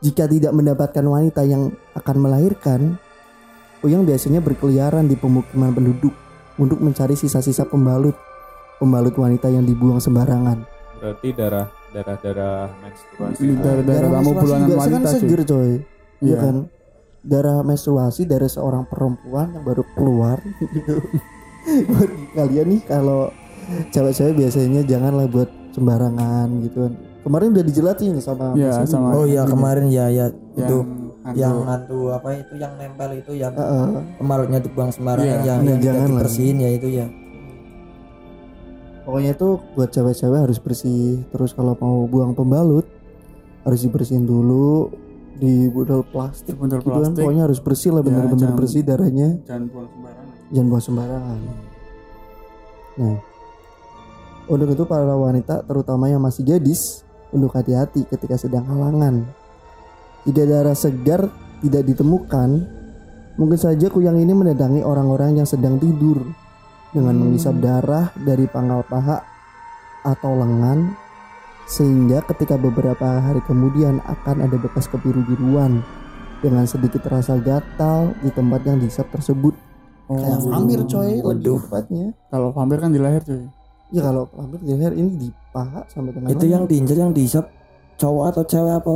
jika 0.00 0.24
tidak 0.24 0.52
mendapatkan 0.52 1.04
wanita 1.04 1.44
yang 1.44 1.68
akan 1.92 2.16
melahirkan, 2.18 2.96
Uyang 3.80 4.08
biasanya 4.08 4.40
berkeliaran 4.40 5.04
di 5.04 5.12
pemukiman 5.12 5.68
penduduk 5.68 6.16
untuk 6.56 6.80
mencari 6.80 7.12
sisa-sisa 7.12 7.68
pembalut 7.68 8.16
pembalut 8.74 9.12
wanita 9.12 9.46
yang 9.46 9.60
dibuang 9.62 10.00
sembarangan. 10.00 10.64
berarti 10.96 11.36
darah 11.36 11.68
darah 11.92 12.16
darah 12.16 12.64
menstruasi 12.80 13.38
Ini 13.44 13.54
darah 13.60 13.84
darah 13.84 14.08
kamu 14.10 14.30
bulanan 14.32 14.66
kan 14.66 14.78
wanita 14.80 15.04
cuy. 15.04 15.20
seger 15.20 15.40
coy. 15.44 15.70
Iya 15.70 15.76
Iya. 16.24 16.36
kan? 16.40 16.56
Darah 17.20 17.58
menstruasi 17.60 18.22
dari 18.24 18.48
seorang 18.48 18.88
perempuan 18.88 19.52
yang 19.52 19.60
baru 19.62 19.84
keluar 19.92 20.40
gitu. 20.64 21.04
buat 21.84 22.08
kalian 22.32 22.66
nih 22.72 22.80
kalau 22.88 23.28
cewek-cewek 23.88 24.34
biasanya 24.36 24.80
janganlah 24.82 25.26
buat 25.26 25.46
sembarangan 25.70 26.46
gitu 26.62 26.76
kan. 26.80 26.92
Kemarin 27.20 27.48
udah 27.50 27.64
dijelasin 27.64 28.14
sama 28.18 28.52
Iya, 28.52 28.70
Indi. 28.78 28.86
sama- 28.86 29.12
oh 29.12 29.24
iya 29.24 29.42
kemarin 29.44 29.88
ya 29.88 30.06
ya 30.08 30.26
itu 30.54 30.78
Yang 31.24 31.56
hantu 31.64 32.12
apa 32.12 32.36
itu 32.36 32.52
yang 32.54 32.76
nempel 32.76 33.10
itu 33.14 33.32
yang 33.32 33.48
Heeh. 33.50 33.88
pemalutnya 34.14 34.60
dibuang 34.60 34.92
sembarangan 34.92 35.24
Iya. 35.24 35.40
yang, 35.42 35.58
Nah, 35.58 35.70
yang 35.70 35.80
jangan 35.80 36.08
dibersihin 36.12 36.56
ya 36.58 36.70
itu 36.70 36.88
ya 36.90 37.06
pokoknya 39.02 39.30
itu 39.32 39.48
buat 39.72 39.88
cewek-cewek 39.88 40.38
harus 40.38 40.58
bersih 40.58 41.24
terus 41.26 41.52
kalau 41.52 41.72
mau 41.74 42.04
buang 42.04 42.32
pembalut 42.32 42.84
harus 43.62 43.80
dibersihin 43.80 44.24
dulu 44.24 44.92
di 45.34 45.66
botol 45.66 46.04
plastik 46.04 46.54
Botol 46.54 46.78
gitu 46.78 46.88
kan 46.90 47.00
plastik. 47.02 47.16
pokoknya 47.18 47.42
harus 47.42 47.58
bersih 47.58 47.90
lah 47.90 48.00
Ya, 48.00 48.06
bener-bener 48.06 48.40
jangan- 48.44 48.58
bersih 48.58 48.80
darahnya 48.82 49.28
jangan 49.42 49.64
buang 49.66 49.88
sembarangan 49.90 50.28
jangan 50.50 50.66
buang 50.68 50.84
sembarangan 50.84 51.38
nah 52.94 53.16
untuk 54.44 54.76
itu 54.76 54.84
para 54.84 55.08
wanita 55.08 55.64
terutama 55.64 56.12
yang 56.12 56.20
masih 56.20 56.44
gadis 56.44 57.04
untuk 57.32 57.50
hati-hati 57.56 58.04
ketika 58.06 58.36
sedang 58.36 58.64
halangan. 58.68 59.24
Jika 60.24 60.44
darah 60.44 60.76
segar 60.76 61.28
tidak 61.60 61.82
ditemukan 61.88 62.50
mungkin 63.40 63.58
saja 63.58 63.90
kuyang 63.90 64.20
ini 64.20 64.32
mendatangi 64.32 64.80
orang-orang 64.84 65.40
yang 65.42 65.48
sedang 65.48 65.80
tidur 65.80 66.20
dengan 66.94 67.18
mengisap 67.18 67.58
darah 67.58 68.14
dari 68.22 68.46
pangkal 68.46 68.86
paha 68.86 69.18
atau 70.06 70.32
lengan 70.38 70.94
sehingga 71.64 72.20
ketika 72.28 72.60
beberapa 72.60 73.24
hari 73.24 73.40
kemudian 73.48 73.98
akan 74.04 74.44
ada 74.44 74.60
bekas 74.60 74.86
kebiru-biruan 74.92 75.80
dengan 76.44 76.68
sedikit 76.68 77.08
rasa 77.08 77.40
gatal 77.40 78.12
di 78.20 78.28
tempat 78.28 78.60
yang 78.68 78.76
dihisap 78.76 79.08
tersebut. 79.08 79.56
Oh, 80.12 80.20
kayak 80.20 80.44
vampir 80.44 80.80
coy 80.84 81.24
lebih 81.24 81.24
Waduh. 81.24 81.60
tepatnya. 81.64 82.06
Kalau 82.28 82.52
vampir 82.52 82.76
kan 82.84 82.92
di 82.92 83.00
leher 83.00 83.24
cuy 83.24 83.63
ya 83.94 84.02
kalau 84.02 84.26
vampir 84.34 84.58
di 84.66 84.74
leher 84.74 84.92
ini 84.98 85.10
di 85.14 85.28
paha 85.54 85.86
sampai 85.86 86.10
dengan 86.10 86.34
itu 86.34 86.46
yang 86.50 86.66
diinjak 86.66 86.98
yang 86.98 87.14
dihisap 87.14 87.46
cowok 87.94 88.24
atau 88.34 88.42
cewek 88.42 88.74
apa 88.82 88.90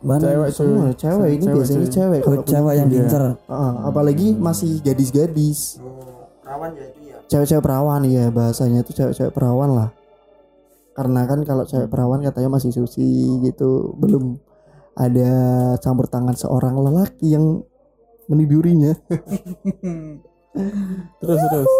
mana? 0.00 0.22
Cewek 0.26 0.50
semua 0.50 0.86
cewek. 0.96 1.28
ini 1.38 1.44
biasanya 1.44 1.86
cuy. 1.86 1.92
cewek 1.92 2.18
oh, 2.18 2.24
kalau 2.24 2.42
cewek 2.42 2.74
yang 2.74 2.88
diincar. 2.88 3.22
Heeh, 3.36 3.72
apalagi 3.84 4.26
masih 4.32 4.80
gadis-gadis. 4.80 5.76
Rawan 6.40 6.72
ya 6.72 6.84
itu 6.88 7.00
ya? 7.04 7.16
Cewek-cewek 7.30 7.62
perawan 7.62 8.00
ya 8.08 8.32
bahasanya 8.32 8.80
itu 8.80 8.96
cewek-cewek 8.96 9.32
perawan 9.36 9.70
lah. 9.70 9.88
Karena 10.96 11.28
kan 11.28 11.44
kalau 11.44 11.68
cewek 11.68 11.92
perawan 11.92 12.24
katanya 12.24 12.58
masih 12.58 12.72
suci 12.72 13.38
gitu 13.44 13.92
belum 14.00 14.40
ada 14.98 15.30
campur 15.78 16.10
tangan 16.10 16.34
seorang 16.34 16.74
lelaki 16.80 17.36
yang 17.36 17.62
menidurinya 18.30 18.94
terus 21.20 21.40
terus 21.50 21.72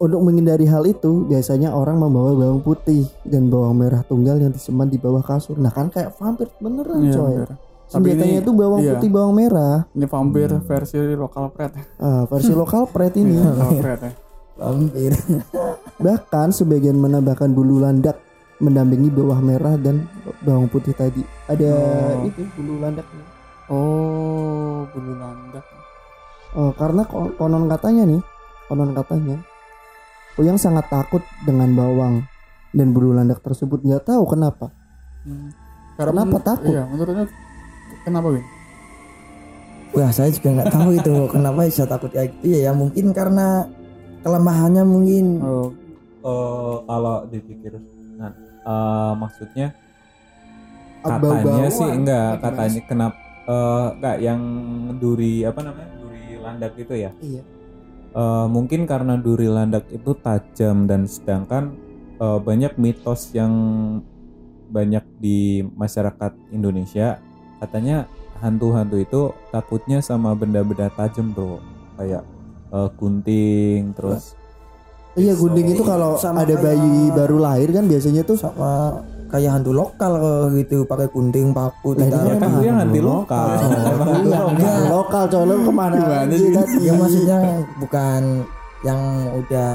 Untuk 0.00 0.24
menghindari 0.24 0.64
hal 0.64 0.88
itu, 0.88 1.28
biasanya 1.28 1.70
orang 1.70 2.00
membawa 2.00 2.32
bawang 2.32 2.64
putih 2.64 3.04
dan 3.20 3.52
bawang 3.52 3.76
merah 3.76 4.00
tunggal 4.00 4.40
yang 4.40 4.48
disimpan 4.48 4.88
di 4.88 4.96
bawah 4.96 5.20
kasur. 5.20 5.54
Nah 5.54 5.68
kan 5.68 5.92
kayak 5.92 6.16
vampir 6.16 6.48
beneran 6.56 7.04
Iya, 7.04 7.12
coy. 7.14 7.34
Tapi 7.90 8.06
Senjatanya 8.08 8.38
itu 8.40 8.52
bawang 8.54 8.80
iya. 8.80 8.96
putih, 8.96 9.08
bawang 9.10 9.34
merah. 9.34 9.84
ini 9.92 10.06
vampir 10.06 10.48
versi 10.58 10.94
lokal 11.12 11.50
pret 11.50 11.74
Ah, 11.98 12.24
versi 12.24 12.48
lokal 12.56 12.86
pret 12.86 13.12
ini. 13.14 13.34
lokal 13.34 13.76
pret 13.76 14.00
ya 14.00 14.12
vampir 14.56 15.12
Bahkan 16.00 16.48
sebagian 16.50 16.96
menambahkan 16.96 17.50
bulu 17.50 17.80
landak 17.80 18.16
mendampingi 18.56 19.10
bawang 19.10 19.42
merah 19.42 19.76
dan 19.76 20.08
bawang 20.40 20.64
putih 20.66 20.92
tadi. 20.92 21.20
Ada 21.44 21.68
Oh. 21.68 22.24
itu 22.24 22.40
bulu 22.54 22.78
landaknya. 22.78 23.24
oh 23.68 24.88
bulu 24.88 25.12
landak 25.14 25.64
Oh, 26.50 26.72
karena 26.72 27.04
ko- 27.04 27.36
konon 27.36 27.68
katanya 27.68 28.08
nih, 28.08 28.20
konon 28.66 28.90
katanya, 28.90 29.38
Uyang 30.36 30.56
sangat 30.56 30.86
takut 30.86 31.24
dengan 31.42 31.72
bawang 31.72 32.14
dan 32.70 32.92
bulu 32.92 33.10
landak 33.10 33.40
tersebut. 33.40 33.82
Nggak 33.82 34.06
tahu 34.06 34.22
kenapa. 34.28 34.70
Hmm. 35.24 35.50
Kenapa 35.98 36.24
men- 36.32 36.40
takut? 36.40 36.72
iya 36.72 36.82
menurutnya 36.88 37.26
kenapa 38.08 38.28
Win 38.32 38.44
wah 39.92 40.08
saya 40.08 40.32
juga 40.32 40.48
nggak 40.56 40.72
tahu 40.72 40.90
itu 40.96 41.14
kenapa 41.34 41.58
bisa 41.68 41.84
takut 41.84 42.08
kayak 42.08 42.32
gitu 42.40 42.56
ya 42.56 42.60
ya 42.62 42.72
mungkin 42.72 43.12
karena 43.12 43.68
kelemahannya 44.22 44.84
mungkin 44.84 45.26
oh 45.44 45.68
Eh, 46.20 46.76
kalau 46.84 47.24
dipikir 47.28 47.80
nah, 48.16 48.28
eh, 48.60 49.12
maksudnya 49.16 49.72
katanya 51.00 51.68
sih 51.68 51.88
enggak 51.88 52.28
Gimana 52.36 52.44
katanya 52.44 52.80
kenapa 52.84 53.16
eh, 53.44 53.86
enggak 53.96 54.16
yang 54.20 54.40
duri 54.96 55.44
apa 55.44 55.60
namanya 55.60 55.92
duri 55.96 56.22
landak 56.36 56.72
itu 56.76 56.94
ya 56.96 57.10
Iya. 57.20 57.42
Eh, 58.10 58.46
mungkin 58.50 58.90
karena 58.90 59.14
duri 59.14 59.46
landak 59.46 59.86
itu 59.94 60.18
tajam 60.18 60.90
dan 60.90 61.06
sedangkan 61.06 61.70
eh, 62.18 62.38
banyak 62.42 62.74
mitos 62.74 63.30
yang 63.30 63.54
banyak 64.70 65.06
di 65.22 65.62
masyarakat 65.62 66.34
Indonesia. 66.50 67.22
Katanya 67.62 68.10
hantu-hantu 68.42 68.96
itu 68.98 69.22
takutnya 69.54 70.02
sama 70.02 70.34
benda-benda 70.34 70.90
tajam 70.90 71.30
bro. 71.30 71.62
Kayak 71.94 72.26
eh, 72.74 72.88
gunting 72.98 73.94
terus 73.94 74.34
Iya 75.18 75.34
gunting 75.34 75.74
itu 75.74 75.82
kalau 75.82 76.14
Sama 76.22 76.46
ada 76.46 76.54
bayi 76.54 77.10
baru 77.10 77.42
lahir 77.42 77.74
kan 77.74 77.90
biasanya 77.90 78.22
tuh 78.22 78.38
sama 78.38 79.02
kayak 79.30 79.50
hantu 79.52 79.70
lokal 79.72 80.12
gitu 80.52 80.82
pakai 80.82 81.06
gunting 81.06 81.50
paku 81.50 81.94
Lah, 81.94 82.02
ini 82.02 82.10
tidak 82.10 82.36
kan 82.36 82.50
ya 82.52 82.60
emang 82.66 82.78
hantu 82.80 83.00
lokal. 83.00 83.46
lokal 83.46 83.46
Emang 83.86 84.08
hantu 84.10 84.28
lokal. 84.28 84.80
lokal 84.88 85.22
coy 85.26 85.42
lu 85.42 85.54
ke 85.56 85.72
mana 85.72 85.96
Gimana 85.96 86.32
sih? 86.32 86.50
tadi? 86.50 86.76
ya 86.80 86.92
maksudnya 86.92 87.38
bukan 87.76 88.22
yang 88.80 89.00
udah 89.32 89.68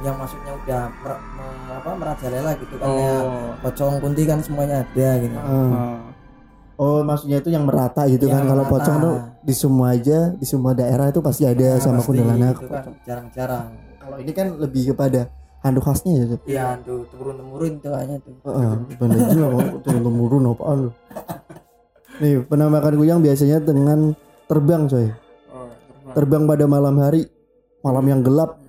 yang 0.00 0.14
maksudnya 0.14 0.52
udah 0.56 0.82
mer, 0.96 1.12
me- 1.32 1.52
apa 1.74 1.90
merajalela 1.92 2.50
gitu 2.56 2.74
kan 2.76 2.86
kayak 2.86 3.18
oh 3.18 3.50
pocong 3.60 3.94
kunti 3.98 4.22
kan 4.22 4.38
semuanya 4.38 4.76
ada 4.80 5.08
gitu 5.18 5.34
Heeh. 5.34 5.70
Ah. 5.70 5.98
Oh 6.74 7.00
maksudnya 7.00 7.38
itu 7.38 7.48
yang 7.48 7.62
merata 7.62 8.02
gitu 8.04 8.24
Yang 8.24 8.34
kan 8.34 8.44
kalau 8.48 8.64
pocong 8.66 8.96
tuh 8.98 9.14
di 9.40 9.54
semua 9.54 9.86
aja 9.92 10.18
di 10.32 10.42
semua 10.42 10.72
daerah 10.72 11.06
itu 11.06 11.18
pasti 11.18 11.44
ada 11.44 11.62
Nah, 11.68 11.78
sama 11.78 11.98
pasti 11.98 12.08
kuntilanak. 12.10 12.56
itu 12.56 12.66
kan 12.66 12.84
jarang-jarang 13.02 13.66
Kalau 13.96 14.16
ini 14.18 14.32
kan 14.32 14.46
lebih 14.54 14.82
kepada 14.90 15.30
hantu 15.64 15.80
khasnya 15.80 16.12
ya. 16.14 16.24
Sob. 16.28 16.40
iya 16.44 16.64
hantu 16.70 17.08
turun 17.08 17.34
temurun 17.34 17.72
tuh 17.78 17.90
kayaknya 17.90 18.16
tuh 18.20 18.34
Heeh, 18.44 18.70
bener 18.94 19.18
juga 19.26 19.46
kok 19.50 19.80
turun 19.82 20.02
temurun 20.02 20.42
apaan 20.46 20.76
lu. 20.78 20.90
Nih 22.14 22.34
penampakan 22.42 22.94
kuyang 22.94 23.20
biasanya 23.20 23.58
dengan 23.58 24.12
terbang 24.44 24.84
coy. 24.84 25.08
oh 25.48 25.66
terbang. 25.66 26.14
Terbang 26.14 26.42
pada 26.46 26.64
malam 26.66 26.94
hari, 26.96 27.26
malam 27.80 28.04
yang 28.04 28.20
gelap. 28.20 28.60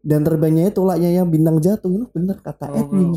Dan 0.00 0.22
terbangnya 0.22 0.68
itu 0.68 0.78
laknya 0.80 1.10
yang 1.12 1.26
bintang 1.26 1.58
jatuh. 1.58 1.90
Ini 1.90 2.06
bener 2.06 2.38
kata 2.38 2.68
Oh, 2.68 2.78
Edwin. 2.78 3.10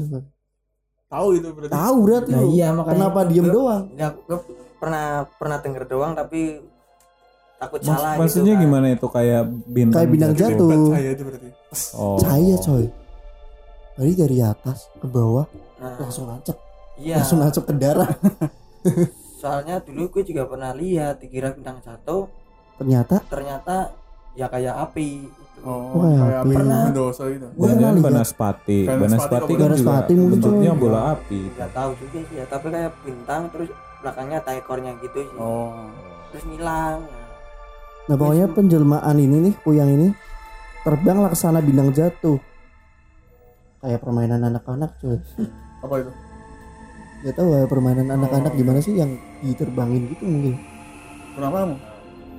tahu 1.06 1.28
itu 1.36 1.48
berarti 1.52 1.70
Tahu 1.72 1.96
berarti 2.00 2.32
nah 2.32 2.44
iya 2.48 2.68
makanya 2.72 2.94
Kenapa 2.96 3.20
diem 3.26 3.44
Gua- 3.44 3.54
doang? 3.54 3.84
nggak 3.92 4.14
pernah 4.78 5.06
pernah 5.32 5.58
denger 5.60 5.84
doang 5.86 6.14
tapi 6.14 6.62
takut 7.60 7.80
Mas- 7.80 7.92
salah 7.92 8.12
maksudnya 8.16 8.46
gitu 8.48 8.58
kan. 8.58 8.66
gimana 8.66 8.88
itu 8.90 9.08
kayak 9.08 9.42
bintang 9.66 10.00
Kayak 10.00 10.10
bintang 10.10 10.34
jatuh. 10.34 10.70
Hebat 10.70 10.90
saya 10.90 11.10
itu 11.12 11.24
berarti 11.24 11.48
oh. 11.94 12.18
Cahaya 12.18 12.56
coy. 12.58 12.86
Tadi 13.94 14.12
dari 14.16 14.38
atas 14.40 14.78
ke 14.96 15.06
bawah 15.06 15.46
nah, 15.76 15.96
langsung 15.98 16.26
nancep, 16.26 16.56
iya 16.98 17.20
langsung 17.20 17.38
nancep 17.38 17.64
ke 17.64 17.74
darah. 17.74 18.08
soalnya 19.40 19.80
dulu 19.80 20.08
gue 20.10 20.24
juga 20.26 20.44
pernah 20.46 20.72
lihat 20.72 21.20
dikira 21.20 21.52
bintang 21.52 21.80
jatuh 21.80 22.28
Ternyata 22.76 23.20
ternyata 23.28 23.92
ya 24.34 24.48
kayak 24.48 24.72
api 24.82 25.28
gitu. 25.28 25.60
oh, 25.62 25.92
Oh, 25.94 26.04
kayak 26.16 26.40
api. 26.42 26.56
pernah. 26.56 26.82
Mendoza 26.88 27.24
gitu 27.28 27.48
Gua 27.54 27.68
pernah 27.70 27.92
lihat. 27.92 28.04
Banaspati. 28.04 28.80
Banaspati 28.88 29.52
kan 29.54 29.72
juga 29.76 29.96
bentuknya 30.08 30.72
bola 30.74 31.00
api. 31.14 31.42
nggak 31.54 31.72
tahu 31.72 31.92
juga 31.98 32.20
sih 32.22 32.36
ya 32.36 32.46
tapi 32.48 32.68
kayak 32.70 32.92
bintang 33.02 33.42
terus 33.52 33.68
belakangnya 34.00 34.38
ada 34.40 34.52
ekornya 34.56 34.92
gitu 34.98 35.20
sih 35.22 35.36
oh 35.36 35.76
terus 36.30 36.44
ngilang 36.46 37.04
Nah 38.10 38.16
pokoknya 38.16 38.50
penjelmaan 38.50 39.16
ini 39.16 39.38
nih 39.40 39.54
kuyang 39.62 39.90
ini 39.92 40.08
terbang 40.82 41.22
laksana 41.22 41.62
bintang 41.62 41.94
jatuh. 41.94 42.42
Kayak 43.80 44.02
permainan 44.02 44.42
anak-anak 44.44 44.98
cuy. 44.98 45.16
apa 45.86 45.96
itu 45.98 46.12
Gak 47.20 47.36
tahu 47.36 47.48
ya 47.52 47.64
permainan 47.66 48.08
Oh. 48.08 48.16
anak-anak 48.16 48.52
gimana 48.54 48.80
sih 48.80 48.96
yang 48.96 49.12
diterbangin 49.40 50.08
gitu 50.10 50.24
mungkin. 50.24 50.56
kenapa 51.32 51.58
kamu 51.62 51.76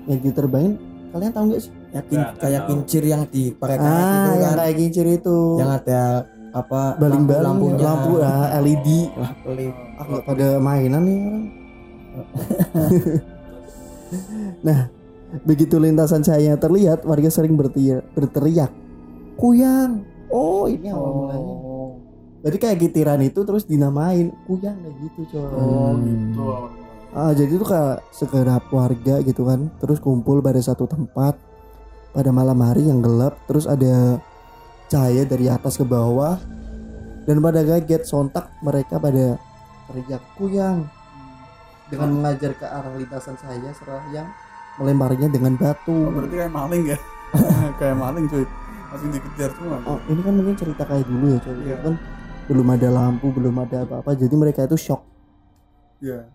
Yang 0.06 0.20
diterbangin 0.22 0.72
kalian 1.10 1.32
tahu 1.32 1.44
nggak 1.46 1.60
sih? 1.60 1.72
ya 1.90 2.00
kin- 2.00 2.16
Nggak, 2.16 2.28
nggak 2.28 2.40
kayak 2.40 2.60
tahu. 2.60 2.68
kincir 2.70 3.02
yang 3.04 3.22
dipakai 3.26 3.76
kayak 3.76 3.84
Ah 3.86 4.32
yang 4.32 4.40
kan 4.42 4.56
kayak 4.58 4.76
kincir 4.76 5.06
itu. 5.06 5.38
yang 5.56 5.70
ada 5.70 6.02
apa 6.50 6.80
Baling-baling 6.96 7.44
lampunya 7.46 7.78
lampu 7.78 8.12
ah, 8.18 8.46
LED. 8.58 8.88
Ah 9.14 9.30
nggak 10.02 10.24
pada 10.26 10.46
mainan 10.58 11.02
nih 11.02 11.18
orang. 11.20 11.44
nah 14.66 14.80
begitu 15.46 15.78
lintasan 15.78 16.26
cahaya 16.26 16.58
terlihat 16.58 17.06
warga 17.06 17.30
sering 17.30 17.54
berteriak, 17.54 18.02
berteriak 18.14 18.70
kuyang. 19.38 20.04
Oh 20.30 20.66
ini 20.70 20.90
awal 20.90 21.26
mulanya. 21.26 21.42
oh 21.42 21.90
Jadi 22.40 22.56
kayak 22.56 22.76
gitiran 22.80 23.20
itu 23.20 23.40
terus 23.44 23.68
dinamain 23.68 24.32
kuyang 24.48 24.78
kayak 24.80 24.96
gitu 25.04 25.20
coy. 25.36 25.44
oh 25.44 25.92
Hmm. 25.94 26.04
gitu 26.06 26.44
Ah, 27.10 27.34
jadi 27.34 27.58
itu 27.58 27.66
kayak 27.66 28.06
segenap 28.14 28.70
warga 28.70 29.18
gitu 29.26 29.42
kan, 29.42 29.66
terus 29.82 29.98
kumpul 29.98 30.38
pada 30.38 30.62
satu 30.62 30.86
tempat 30.86 31.34
pada 32.14 32.30
malam 32.30 32.54
hari 32.62 32.86
yang 32.86 33.02
gelap, 33.02 33.34
terus 33.50 33.66
ada 33.66 34.22
cahaya 34.86 35.26
dari 35.26 35.50
atas 35.50 35.74
ke 35.74 35.82
bawah, 35.82 36.38
dan 37.26 37.42
pada 37.42 37.66
kaget 37.66 38.06
sontak 38.06 38.46
mereka 38.62 39.02
pada 39.02 39.34
teriak 39.90 40.22
kuyang 40.38 40.86
dengan 41.90 42.14
mengajar 42.14 42.54
ke 42.54 42.66
arah 42.66 42.94
lintasan 42.94 43.34
saya 43.42 43.70
seraya 43.74 44.06
yang 44.14 44.28
melemparnya 44.80 45.28
dengan 45.28 45.54
batu. 45.60 46.08
Oh, 46.08 46.12
berarti 46.12 46.34
kayak 46.40 46.52
maling 46.52 46.82
ya 46.88 46.98
kayak 47.80 47.96
maling 48.00 48.24
cuy 48.26 48.44
langsung 48.90 49.10
dikejar 49.14 49.50
semua 49.54 49.78
Oh, 49.86 49.98
ini 50.10 50.20
kan 50.24 50.34
mungkin 50.34 50.54
cerita 50.58 50.82
kayak 50.82 51.04
dulu 51.06 51.24
ya 51.30 51.38
coy. 51.38 51.56
Iya. 51.62 51.76
Kan 51.84 51.94
belum 52.50 52.66
ada 52.74 52.88
lampu, 52.90 53.26
belum 53.30 53.54
ada 53.62 53.86
apa-apa. 53.86 54.10
Jadi 54.18 54.34
mereka 54.34 54.66
itu 54.66 54.74
shock 54.80 55.04
iya 56.00 56.26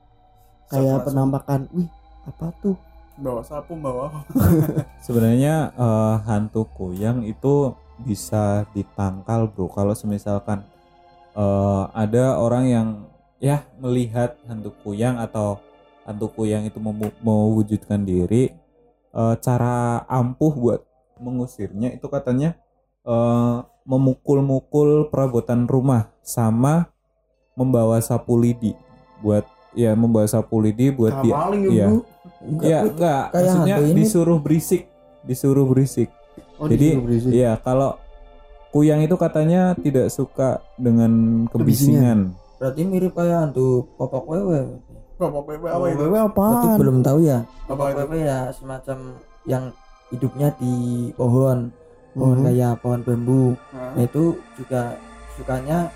kayak 0.69 1.01
Langsung 1.01 1.05
penampakan. 1.11 1.59
Wih, 1.73 1.89
apa 2.29 2.47
tuh? 2.61 2.77
bawa 3.15 3.41
sapu 3.47 3.79
bawa 3.79 4.11
apa 4.11 4.19
Sebenarnya 5.05 5.71
eh, 5.71 6.15
hantu 6.27 6.67
kuyang 6.75 7.23
itu 7.23 7.71
bisa 8.03 8.67
ditangkal 8.75 9.47
bro. 9.47 9.71
Kalau 9.71 9.95
semisalkan 9.95 10.67
eh, 11.35 11.83
ada 11.95 12.35
orang 12.35 12.65
yang 12.67 12.87
ya 13.39 13.63
melihat 13.79 14.35
hantu 14.47 14.75
kuyang 14.83 15.15
atau 15.19 15.59
hantu 16.05 16.31
kuyang 16.31 16.69
itu 16.69 16.77
mewujudkan 17.21 18.05
diri, 18.05 18.53
eh, 19.11 19.35
cara 19.41 20.05
ampuh 20.05 20.53
buat 20.53 20.81
mengusirnya 21.17 21.91
itu 21.95 22.05
katanya 22.07 22.55
eh, 23.03 23.57
memukul-mukul 23.85 25.09
perabotan 25.13 25.69
rumah 25.69 26.09
sama 26.25 26.89
membawa 27.53 28.01
sapu 28.01 28.35
lidi 28.35 28.73
buat 29.21 29.45
ya 29.77 29.93
membawa 29.93 30.25
sapu 30.25 30.59
lidi 30.59 30.89
buat 30.89 31.21
dia 31.21 31.35
iya. 31.69 31.87
bro. 31.91 32.01
Enggak, 32.45 33.33
Maksudnya 33.33 33.75
disuruh 33.93 34.37
berisik, 34.37 34.85
disuruh 35.25 35.65
berisik. 35.65 36.09
Oh, 36.61 36.69
Jadi, 36.69 36.93
disuruh 36.93 37.03
berisik. 37.05 37.31
Iya, 37.33 37.51
kalau 37.61 37.97
kuyang 38.69 39.01
itu 39.01 39.15
katanya 39.15 39.73
tidak 39.79 40.11
suka 40.11 40.61
dengan 40.75 41.45
kebisingan. 41.47 42.35
berarti 42.55 42.87
mirip 42.87 43.11
kayak 43.11 43.51
hantu 43.51 43.83
popok 43.99 44.31
wewe 44.31 44.79
bawa 45.17 45.41
pepe 45.41 45.65
apa 45.65 45.85
itu? 45.87 46.03
Berarti 46.03 46.27
apaan? 46.27 46.77
belum 46.77 46.97
tahu 47.01 47.19
ya. 47.21 47.39
Apa 47.65 47.83
itu 47.87 47.99
wewe 48.01 48.17
ya 48.21 48.39
semacam 48.51 48.97
yang 49.45 49.63
hidupnya 50.09 50.47
di 50.55 50.73
pohon. 51.13 51.71
Pohon 52.11 52.37
Mhm. 52.37 52.45
kayak 52.45 52.73
pohon 52.79 52.99
bambu. 53.01 53.43
Nah, 53.69 53.91
nah 53.91 54.03
itu 54.03 54.23
juga 54.55 54.95
sukanya 55.33 55.91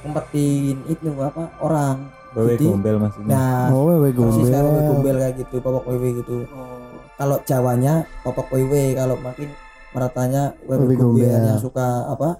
ngumpetin 0.00 0.76
itu 0.86 1.04
apa 1.14 1.44
orang. 1.58 1.96
Wewe 2.30 2.54
Jadi, 2.54 2.64
gombel 2.68 2.96
maksudnya. 2.98 3.32
nah 3.32 3.64
Oh, 3.68 3.88
wewe 3.88 3.96
wewe 4.04 4.10
gombel. 4.12 4.64
gombel 4.86 5.16
kayak 5.18 5.34
gitu 5.38 5.56
popok 5.58 5.84
wewe 5.86 6.08
gitu. 6.14 6.36
Oh. 6.46 6.76
Kalau 7.16 7.36
Jawanya 7.42 7.94
popok 8.22 8.48
wewe. 8.50 8.92
Kalau 8.92 9.16
makin 9.18 9.48
meratanya 9.90 10.52
wewe 10.62 10.84
Wewe 10.84 10.94
gombel. 10.94 11.24
gombel. 11.24 11.48
yang 11.48 11.58
suka 11.58 11.88
apa 12.06 12.36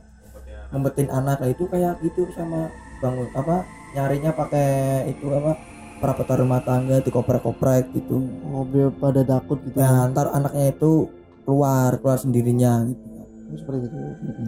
ngumpetin 0.70 1.08
anak. 1.08 1.40
Nah 1.40 1.48
itu 1.48 1.64
kayak 1.66 1.96
gitu 2.00 2.28
sama 2.30 2.68
bangun 2.98 3.28
apa 3.32 3.64
nyarinya 3.90 4.30
pakai 4.30 4.68
itu 5.08 5.24
apa 5.30 5.56
perabotan 5.98 6.38
rumah 6.40 6.60
tangga 6.60 6.98
dikoprek-koprek 6.98 7.90
gitu 7.92 8.24
Oh, 8.46 8.62
biar 8.62 8.90
pada 8.92 9.20
takut 9.20 9.58
gitu. 9.60 9.74
nah 9.74 10.06
ntar 10.06 10.30
anaknya 10.30 10.70
itu 10.70 11.10
keluar 11.42 11.98
keluar 11.98 12.16
sendirinya 12.16 12.86
gitu 12.86 13.04
Oh, 13.48 13.56
seperti 13.56 13.80
itu. 13.82 13.96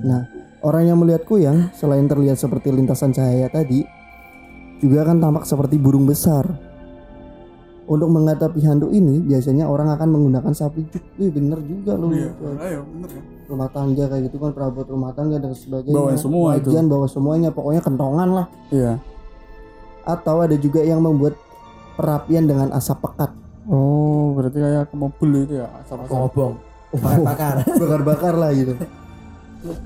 Nah, 0.03 0.29
orang 0.61 0.85
yang 0.85 0.97
melihat 0.97 1.25
kuyang 1.25 1.73
selain 1.73 2.05
terlihat 2.05 2.37
seperti 2.37 2.69
lintasan 2.69 3.11
cahaya 3.11 3.49
tadi, 3.49 3.81
juga 4.77 5.03
akan 5.03 5.17
tampak 5.19 5.45
seperti 5.45 5.81
burung 5.81 6.05
besar. 6.05 6.45
Untuk 7.89 8.07
menghadapi 8.07 8.61
hantu 8.61 8.93
ini, 8.93 9.19
biasanya 9.19 9.65
orang 9.65 9.89
akan 9.91 10.09
menggunakan 10.15 10.53
sapu 10.53 10.85
juk. 10.87 11.01
Wih, 11.17 11.33
bener 11.33 11.65
juga 11.65 11.97
loh. 11.97 12.13
iya 12.13 12.29
ayo 12.63 12.85
bener 12.87 13.09
ya 13.11 13.23
Rumah 13.49 13.69
tangga 13.73 14.05
kayak 14.05 14.23
gitu 14.29 14.37
kan 14.37 14.51
perabot 14.53 14.85
rumah 14.85 15.11
tangga 15.11 15.37
dan 15.37 15.51
sebagainya. 15.51 15.97
Bawa 15.97 16.15
semua 16.15 16.49
itu. 16.55 16.69
Wajan 16.71 16.87
bawa 16.87 17.07
semuanya, 17.09 17.49
pokoknya 17.51 17.81
kentongan 17.81 18.29
lah. 18.31 18.47
iya 18.69 19.01
Atau 20.05 20.41
ada 20.45 20.57
juga 20.57 20.81
yang 20.85 21.01
membuat 21.03 21.37
perapian 21.95 22.49
dengan 22.49 22.73
asap 22.73 23.05
pekat. 23.05 23.31
oh 23.71 24.35
berarti 24.35 24.59
kayak 24.59 24.89
ke 24.91 24.97
mobil 24.97 25.31
itu 25.47 25.63
ya 25.63 25.69
sama 25.87 26.03
ngobong 26.09 26.59
bakar-bakar 26.97 27.55
Bakar-bakar 27.83 28.35
lah 28.35 28.51
gitu. 28.51 28.75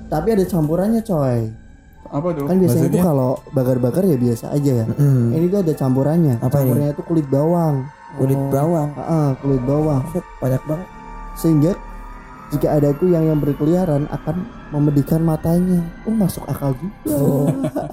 Tapi 0.08 0.28
ada 0.32 0.44
campurannya 0.46 1.02
coy. 1.04 1.50
apa 2.04 2.28
tuh 2.30 2.46
Kan 2.46 2.56
biasanya 2.62 2.86
Maksudnya? 2.86 3.02
tuh 3.02 3.08
kalau 3.10 3.30
bakar-bakar 3.50 4.02
ya 4.06 4.16
biasa 4.16 4.54
aja 4.54 4.72
ya. 4.84 4.86
Mm. 4.86 5.28
Ini 5.34 5.46
tuh 5.50 5.60
ada 5.66 5.72
campurannya. 5.74 6.34
Apa 6.38 6.46
ini? 6.46 6.70
campurannya 6.70 6.90
itu 6.94 7.02
kulit 7.04 7.26
bawang. 7.26 7.76
kulit 8.14 8.38
Oh. 8.38 8.46
bawang 8.54 8.88
Ah, 8.94 9.02
ah, 9.02 9.28
kulit 9.42 9.62
bawang. 9.66 10.02
Banyak 10.38 10.62
banget 10.70 10.88
Sehingga 11.34 11.72
jika 12.54 12.68
ada 12.70 12.94
kuyang 12.94 13.26
yang 13.26 13.38
berkeliaran 13.42 14.06
akan 14.14 14.46
memedihkan 14.70 15.26
matanya. 15.26 15.82
Oh, 16.06 16.14
masuk 16.14 16.46
akal 16.46 16.76
juga. 16.78 16.94
Oh. 17.18 17.50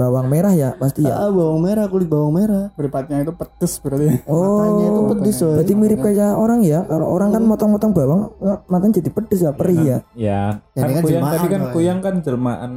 bawang 0.00 0.26
merah 0.26 0.52
ya 0.52 0.72
pasti 0.74 1.04
ya 1.04 1.12
Ah, 1.14 1.28
bawang 1.28 1.60
merah, 1.60 1.84
kulit 1.86 2.08
bawang 2.08 2.32
merah. 2.32 2.72
beripatnya 2.72 3.20
itu 3.20 3.32
pedes 3.32 3.76
berarti 3.76 4.08
Matanya 4.24 4.84
itu 4.86 4.96
oh 4.96 5.06
pedes 5.10 5.36
berarti 5.38 5.72
mirip 5.74 5.98
kayak 6.00 6.32
orang 6.34 6.60
ya 6.64 6.80
kalau 6.82 7.06
orang 7.06 7.28
kan 7.30 7.42
motong-motong 7.44 7.92
bawang 7.92 8.20
matanya 8.66 8.98
jadi 8.98 9.10
pedes 9.10 9.40
ya 9.40 9.52
perih 9.52 9.78
ya 9.78 9.98
Ya, 10.16 10.40
Ya, 10.72 10.80
kan 10.80 10.90
kan 10.90 11.02
kuyang 11.04 11.24
tadi 11.26 11.46
kan 11.46 11.62
kuyang 11.70 11.98
kan 12.00 12.14
jelmaan 12.18 12.72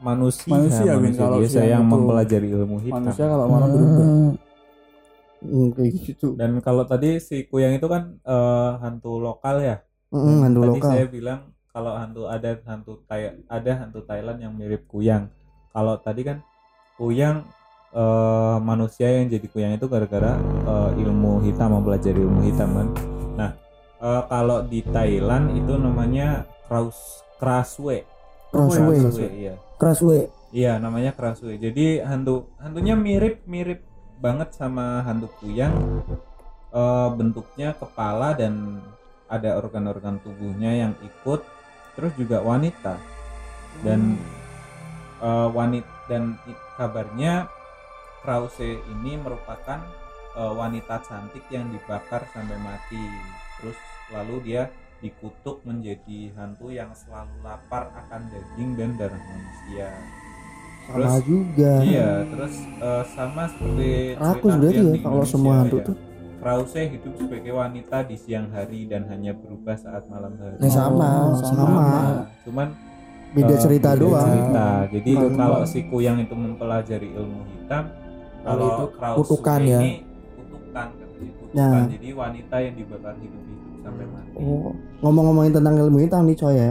manusia, 0.00 0.48
Manusia, 0.48 0.92
Win, 0.96 1.12
kalau 1.12 1.36
biasa 1.38 1.60
yang 1.60 1.82
itu 1.82 1.92
mempelajari 1.92 2.46
ilmu 2.48 2.76
hitam. 2.78 3.04
manusia 3.04 3.24
kalau 3.26 3.46
malam 3.46 3.68
berubah 3.68 4.06
Hmm. 4.06 4.30
Hmm, 5.40 5.72
kayak 5.72 5.90
gitu. 5.98 6.36
Dan 6.36 6.60
kalau 6.60 6.84
tadi 6.84 7.16
si 7.16 7.44
kuyang 7.44 7.72
itu 7.72 7.84
kan 7.84 8.16
eh, 8.18 8.70
hantu 8.78 9.16
lokal 9.16 9.56
ya. 9.58 9.76
Mm, 10.08 10.40
hantu 10.40 10.58
tadi 10.62 10.70
lokal. 10.76 10.90
saya 10.90 11.04
bilang 11.06 11.40
kalau 11.68 11.92
hantu 11.94 12.22
ada 12.26 12.50
hantu 12.62 12.92
Thai 13.04 13.40
ada 13.46 13.72
hantu 13.78 14.00
Thailand 14.02 14.38
yang 14.38 14.52
mirip 14.52 14.84
kuyang. 14.84 15.32
Kalau 15.70 15.96
tadi 15.96 16.20
kan 16.22 16.44
kuyang 17.00 17.48
eh, 17.96 18.56
manusia 18.60 19.08
yang 19.08 19.32
jadi 19.32 19.46
kuyang 19.48 19.72
itu 19.80 19.88
gara-gara 19.88 20.36
eh, 20.68 20.90
ilmu 21.00 21.40
hitam 21.48 21.72
mempelajari 21.80 22.20
ilmu 22.20 22.44
hitam 22.44 22.76
kan. 22.76 22.88
Nah 23.40 23.50
eh, 24.04 24.22
kalau 24.28 24.60
di 24.68 24.84
Thailand 24.84 25.56
itu 25.56 25.72
namanya 25.80 26.44
kraus 26.68 27.24
kraswe. 27.40 28.04
Kraswe, 28.52 29.26
iya. 29.32 29.54
keras 29.80 30.04
we 30.04 30.28
Iya, 30.50 30.82
namanya 30.82 31.14
Kraswe. 31.14 31.54
Jadi 31.62 32.02
hantu 32.02 32.50
hantunya 32.58 32.98
mirip-mirip 32.98 33.86
banget 34.18 34.50
sama 34.58 34.98
hantu 35.06 35.30
kuyang. 35.38 36.02
Eh, 36.74 37.08
bentuknya 37.14 37.78
kepala 37.78 38.34
dan 38.34 38.82
ada 39.30 39.54
organ-organ 39.54 40.18
tubuhnya 40.26 40.74
yang 40.74 40.92
ikut. 41.06 41.46
Terus 41.94 42.10
juga 42.18 42.42
wanita. 42.42 42.98
Dan 43.86 44.18
wanita 45.54 45.99
dan 46.10 46.34
kabarnya 46.74 47.46
Krause 48.20 48.82
ini 48.90 49.16
merupakan 49.16 49.80
eh, 50.36 50.52
wanita 50.52 51.00
cantik 51.06 51.46
yang 51.48 51.70
dibakar 51.70 52.26
sampai 52.34 52.58
mati. 52.60 53.00
Terus 53.62 53.78
lalu 54.12 54.36
dia 54.50 54.68
dikutuk 55.00 55.64
menjadi 55.64 56.28
hantu 56.36 56.68
yang 56.68 56.92
selalu 56.92 57.32
lapar 57.40 57.88
akan 57.96 58.28
daging 58.28 58.76
dan 58.76 58.90
darah 59.00 59.16
manusia. 59.16 59.88
Sama 60.90 61.16
juga. 61.24 61.72
Iya, 61.80 62.26
terus 62.28 62.54
eh, 62.66 63.04
sama 63.14 63.42
seperti 63.48 63.90
berarti 64.18 64.74
yang 64.74 64.90
ya 64.92 65.00
kalau 65.00 65.24
semua 65.24 65.54
hantu 65.64 65.78
ya. 65.80 65.86
tuh. 65.88 65.96
Krause 66.40 66.80
hidup 66.88 67.14
sebagai 67.20 67.52
wanita 67.52 68.00
di 68.08 68.16
siang 68.16 68.48
hari 68.48 68.88
dan 68.88 69.04
hanya 69.12 69.36
berubah 69.36 69.76
saat 69.76 70.08
malam 70.08 70.40
hari. 70.40 70.56
Nah, 70.56 70.72
sama, 70.72 71.08
Oh, 71.20 71.36
sama. 71.36 71.52
sama. 71.52 71.88
Cuman 72.48 72.68
Beda 73.30 73.54
eh, 73.54 73.60
cerita 73.62 73.94
beda 73.94 74.00
doang. 74.02 74.26
cerita. 74.28 74.68
Jadi 74.90 75.10
Kalau- 75.14 75.36
kalau 75.38 75.60
si 75.62 75.80
kuyang 75.86 76.18
itu 76.18 76.34
mempelajari 76.34 77.08
ilmu 77.14 77.40
hitam, 77.48 77.84
kalau 78.42 78.66
itu 78.66 78.84
kutukan 79.16 79.60
ya. 79.62 79.80
ini 79.80 79.92
kutukan 80.34 80.86
katanya 80.90 81.06
kutukan. 81.38 81.54
Nah. 81.54 81.84
Jadi 81.86 82.08
wanita 82.10 82.56
yang 82.58 82.74
dibakar 82.74 83.14
hidup-hidup 83.16 83.74
sampai 83.80 84.04
mati. 84.10 84.34
Oh, 84.34 84.70
ngomong-ngomongin 85.00 85.52
tentang 85.54 85.74
ilmu 85.78 85.98
hitam 86.02 86.22
nih 86.26 86.36
coy 86.36 86.54
ya. 86.54 86.70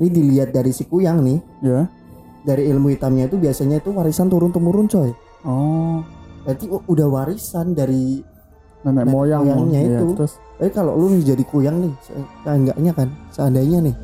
Ini 0.00 0.08
dilihat 0.08 0.48
dari 0.50 0.72
si 0.72 0.88
kuyang 0.88 1.20
nih, 1.20 1.38
ya 1.60 1.84
dari 2.40 2.72
ilmu 2.72 2.88
hitamnya 2.88 3.28
itu 3.28 3.36
biasanya 3.36 3.84
itu 3.84 3.92
warisan 3.92 4.32
turun 4.32 4.48
temurun 4.48 4.88
coy. 4.88 5.12
oh 5.44 6.00
Berarti 6.40 6.72
udah 6.72 7.06
warisan 7.06 7.76
dari 7.76 8.24
nenek 8.80 9.04
Nenek 9.04 9.12
moyang 9.12 9.42
moyangnya 9.44 9.80
Iya, 9.84 9.98
itu. 10.00 10.06
terus 10.16 10.40
Eh 10.56 10.68
kalau 10.68 10.92
lu 10.92 11.12
nih 11.12 11.32
jadi 11.32 11.44
kuyang 11.44 11.80
nih, 11.80 11.92
seenggaknya 12.44 12.92
kan, 12.92 13.08
seandainya 13.28 13.80
nih, 13.80 13.96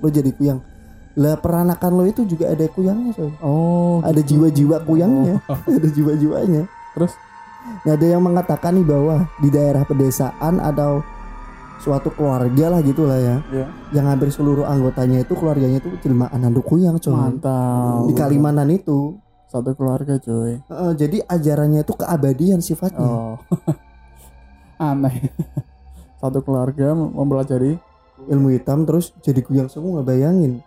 lu 0.00 0.08
jadi 0.08 0.28
kuyang. 0.32 0.60
Lah 1.12 1.36
peranakan 1.36 1.92
lo 1.92 2.04
itu 2.04 2.24
juga 2.24 2.48
ada 2.48 2.64
kuyangnya 2.64 3.12
coy. 3.12 3.32
oh 3.40 4.00
Ada 4.00 4.20
jiwa-jiwa 4.20 4.80
kuyangnya, 4.82 5.44
ada 5.76 5.88
jiwa-jiwanya. 5.88 6.64
Terus? 6.94 7.12
Nah, 7.84 7.94
ada 7.94 8.06
yang 8.06 8.20
mengatakan 8.20 8.74
nih 8.74 8.82
bahwa 8.82 9.28
di 9.38 9.48
daerah 9.48 9.84
pedesaan 9.84 10.58
atau 10.58 11.04
suatu 11.78 12.10
keluarga 12.10 12.70
lah 12.70 12.80
gitulah 12.80 13.18
ya, 13.18 13.36
ya 13.50 13.66
yang 13.90 14.06
hampir 14.06 14.30
seluruh 14.30 14.62
anggotanya 14.62 15.20
itu 15.20 15.34
keluarganya 15.34 15.78
itu 15.78 15.90
jelmaan 15.98 16.38
hantu 16.38 16.62
kuyang 16.62 16.94
coy. 16.96 17.10
mantap 17.10 18.06
Di 18.06 18.14
Kalimantan 18.14 18.70
itu. 18.70 19.18
satu 19.46 19.74
keluarga 19.74 20.16
cuy 20.16 20.62
Heeh, 20.62 20.92
jadi 20.94 21.26
ajarannya 21.26 21.82
itu 21.82 21.92
keabadian 21.92 22.62
sifatnya. 22.62 23.02
oh 23.02 23.34
aneh 24.80 25.28
satu 26.22 26.38
keluarga 26.40 26.94
mempelajari 26.94 27.76
Ilmu 28.22 28.54
hitam 28.54 28.86
terus 28.86 29.10
jadi 29.18 29.42
kuyang 29.42 29.66
semua 29.66 30.00
bayangin. 30.00 30.62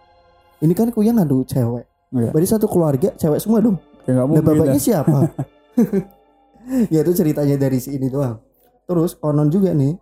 Ini 0.65 0.73
kan 0.73 0.89
kuyang 0.89 1.21
hantu 1.21 1.45
cewek. 1.45 1.85
Iya. 2.09 2.29
Berarti 2.33 2.49
satu 2.49 2.65
keluarga 2.65 3.13
cewek 3.13 3.37
semua 3.37 3.61
dong. 3.61 3.77
ya 4.09 4.17
Nah 4.17 4.25
mungkin 4.25 4.41
bapaknya 4.41 4.77
dah. 4.77 4.81
siapa? 4.81 5.17
ya 6.93 6.99
itu 7.05 7.11
ceritanya 7.13 7.55
dari 7.61 7.77
si 7.77 7.93
ini 7.93 8.09
doang. 8.09 8.41
Terus 8.89 9.13
konon 9.13 9.53
juga 9.53 9.77
nih 9.77 9.93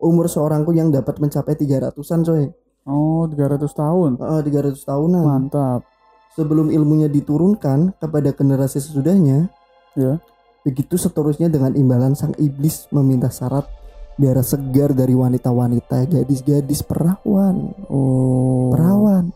umur 0.00 0.26
seorang 0.26 0.64
kuyang 0.64 0.88
dapat 0.88 1.20
mencapai 1.20 1.54
300-an 1.54 2.20
coy. 2.24 2.44
Oh, 2.82 3.30
300 3.30 3.62
tahun. 3.70 4.10
Eh, 4.18 4.40
300 4.42 4.82
tahunan. 4.82 5.22
Mantap. 5.22 5.86
Sebelum 6.34 6.72
ilmunya 6.72 7.06
diturunkan 7.06 7.94
kepada 8.00 8.32
generasi 8.32 8.80
sesudahnya, 8.80 9.52
Ya. 9.92 10.18
begitu 10.64 10.96
seterusnya 10.96 11.52
dengan 11.52 11.76
imbalan 11.76 12.16
sang 12.16 12.32
iblis 12.40 12.88
meminta 12.88 13.28
syarat 13.28 13.68
darah 14.14 14.44
segar 14.44 14.92
dari 14.92 15.12
wanita-wanita, 15.12 16.04
gadis-gadis 16.06 16.84
perawan, 16.84 17.72
Oh. 17.88 18.70
perawan, 18.72 19.32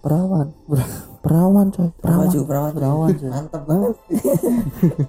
perawan, 0.00 0.46
perawan 1.24 1.66
coy, 1.70 1.88
perawan. 1.98 2.26
Baju 2.26 2.40
perawat 2.44 2.72
Perawan, 2.74 3.08
cuy. 3.14 3.30
mantep 3.30 3.62
banget 3.64 3.94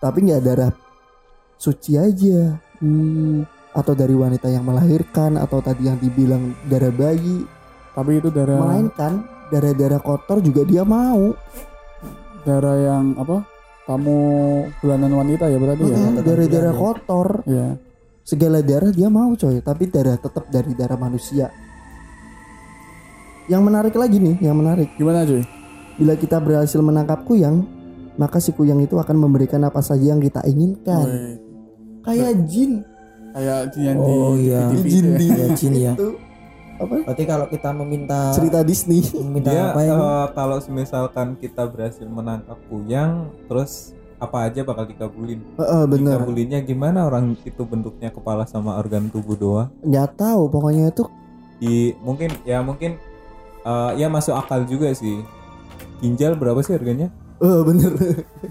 Tapi 0.00 0.18
nggak 0.24 0.42
darah 0.42 0.72
suci 1.56 1.94
aja, 1.94 2.56
Hmm, 2.80 3.44
atau 3.76 3.92
dari 3.92 4.16
wanita 4.16 4.48
yang 4.48 4.64
melahirkan, 4.64 5.36
atau 5.36 5.60
tadi 5.60 5.84
yang 5.84 6.00
dibilang 6.00 6.56
darah 6.64 6.88
bayi, 6.88 7.44
tapi 7.92 8.16
itu 8.16 8.32
darah 8.32 8.56
melainkan 8.56 9.20
darah-darah 9.50 10.00
kotor 10.00 10.40
juga 10.40 10.64
dia 10.64 10.80
mau. 10.80 11.36
darah 12.40 12.72
yang 12.80 13.12
apa? 13.20 13.44
Kamu 13.90 14.16
bulanan 14.78 15.10
wanita 15.10 15.50
ya 15.50 15.58
berarti 15.58 15.82
ya? 15.82 15.98
Mm-mm, 15.98 16.14
tetap 16.14 16.26
darah-darah 16.30 16.74
kotor, 16.78 17.28
Iya. 17.42 17.68
segala 18.22 18.62
darah 18.62 18.94
dia 18.94 19.10
mau 19.10 19.34
coy, 19.34 19.58
tapi 19.58 19.90
darah 19.90 20.14
tetap 20.14 20.46
dari 20.46 20.78
darah 20.78 20.94
manusia. 20.94 21.50
Yang 23.50 23.62
menarik 23.66 23.94
lagi 23.98 24.22
nih, 24.22 24.36
yang 24.38 24.54
menarik. 24.54 24.94
Gimana 24.94 25.26
cuy? 25.26 25.42
Bila 25.98 26.14
kita 26.14 26.38
berhasil 26.38 26.78
menangkap 26.78 27.26
kuyang, 27.26 27.66
maka 28.14 28.38
si 28.38 28.54
kuyang 28.54 28.78
itu 28.78 28.94
akan 28.94 29.16
memberikan 29.18 29.58
apa 29.66 29.82
saja 29.82 30.14
yang 30.14 30.22
kita 30.22 30.46
inginkan. 30.46 31.40
Kayak 32.00 32.46
jin. 32.46 32.86
kayak 33.30 33.74
yang 33.74 33.98
di 33.98 34.10
Oh, 34.10 34.34
iya. 34.34 34.70
TV 34.70 34.84
Jin 34.86 35.06
itu 35.06 35.14
di 35.14 35.26
ya. 35.26 35.34
ya 35.38 35.46
jin 35.54 35.74
ya 35.76 35.92
Itu 35.94 36.08
apa? 36.80 36.94
berarti 37.04 37.24
kalau 37.28 37.46
kita 37.46 37.68
meminta 37.76 38.32
Cerita 38.32 38.64
Disney. 38.64 39.04
meminta 39.20 39.52
Dia 39.52 39.70
apa 39.70 39.80
ya 39.84 39.94
kalau 40.32 40.56
misalkan 40.72 41.36
kita 41.36 41.68
berhasil 41.68 42.08
menangkap 42.08 42.56
kuyang, 42.66 43.28
terus 43.46 43.92
apa 44.16 44.48
aja 44.48 44.60
bakal 44.64 44.84
dikabulin. 44.84 45.40
Heeh, 45.56 45.82
bener. 45.88 46.20
Dikabulinnya 46.20 46.60
gimana 46.60 47.08
orang 47.08 47.36
itu 47.40 47.62
bentuknya 47.64 48.12
kepala 48.12 48.44
sama 48.44 48.76
organ 48.76 49.08
tubuh 49.08 49.36
doang? 49.36 49.68
Nggak 49.80 50.16
tahu, 50.16 50.48
pokoknya 50.48 50.92
itu 50.92 51.04
Di 51.60 51.92
mungkin 52.00 52.32
ya 52.44 52.64
mungkin 52.64 52.96
eh, 53.64 53.90
ya 53.96 54.08
masuk 54.08 54.32
akal 54.36 54.64
juga 54.64 54.92
sih. 54.96 55.20
Ginjal 56.00 56.32
berapa 56.36 56.60
sih 56.64 56.72
harganya? 56.76 57.12
eh 57.40 57.60
bener. 57.64 57.92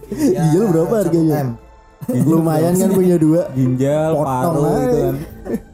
Ya, 0.09 0.49
Ginjal 0.49 0.65
berapa 0.73 0.93
harganya? 1.05 1.33
1 1.37 1.45
M. 1.45 2.25
Lumayan 2.25 2.73
kan 2.77 2.89
punya 2.93 3.17
dua. 3.21 3.49
Ginjal, 3.53 4.17
Potong 4.17 4.25
paru 4.25 4.61
aja. 4.65 4.77
itu 4.81 4.97
kan. 4.97 5.15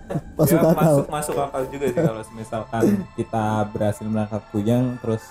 Masuk 0.37 0.55
Ya, 0.55 0.61
akal. 0.61 0.75
masuk 0.75 1.05
masuk 1.07 1.35
akal 1.37 1.61
juga 1.67 1.85
sih 1.87 1.97
kalau 1.97 2.21
misalkan 2.33 2.83
kita 3.15 3.45
berhasil 3.69 4.05
menangkap 4.05 4.41
kuyang 4.49 4.97
terus 4.99 5.23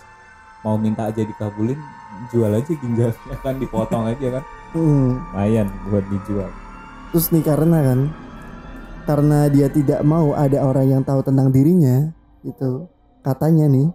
mau 0.60 0.74
minta 0.74 1.06
aja 1.06 1.20
dikabulin 1.20 1.78
jual 2.28 2.48
aja 2.48 2.72
ginjalnya 2.72 3.36
kan 3.40 3.54
dipotong 3.56 4.08
aja 4.08 4.40
kan 4.40 4.44
Hmm. 4.74 5.22
lumayan 5.30 5.70
buat 5.86 6.02
dijual 6.08 6.50
Terus 7.10 7.30
nih 7.30 7.46
karena 7.46 7.78
kan 7.78 8.00
karena 9.04 9.46
dia 9.46 9.68
tidak 9.68 10.02
mau 10.02 10.34
ada 10.34 10.58
orang 10.60 10.86
yang 10.88 11.02
tahu 11.04 11.22
tentang 11.22 11.52
dirinya, 11.52 12.10
itu 12.40 12.88
katanya 13.20 13.68
nih 13.68 13.86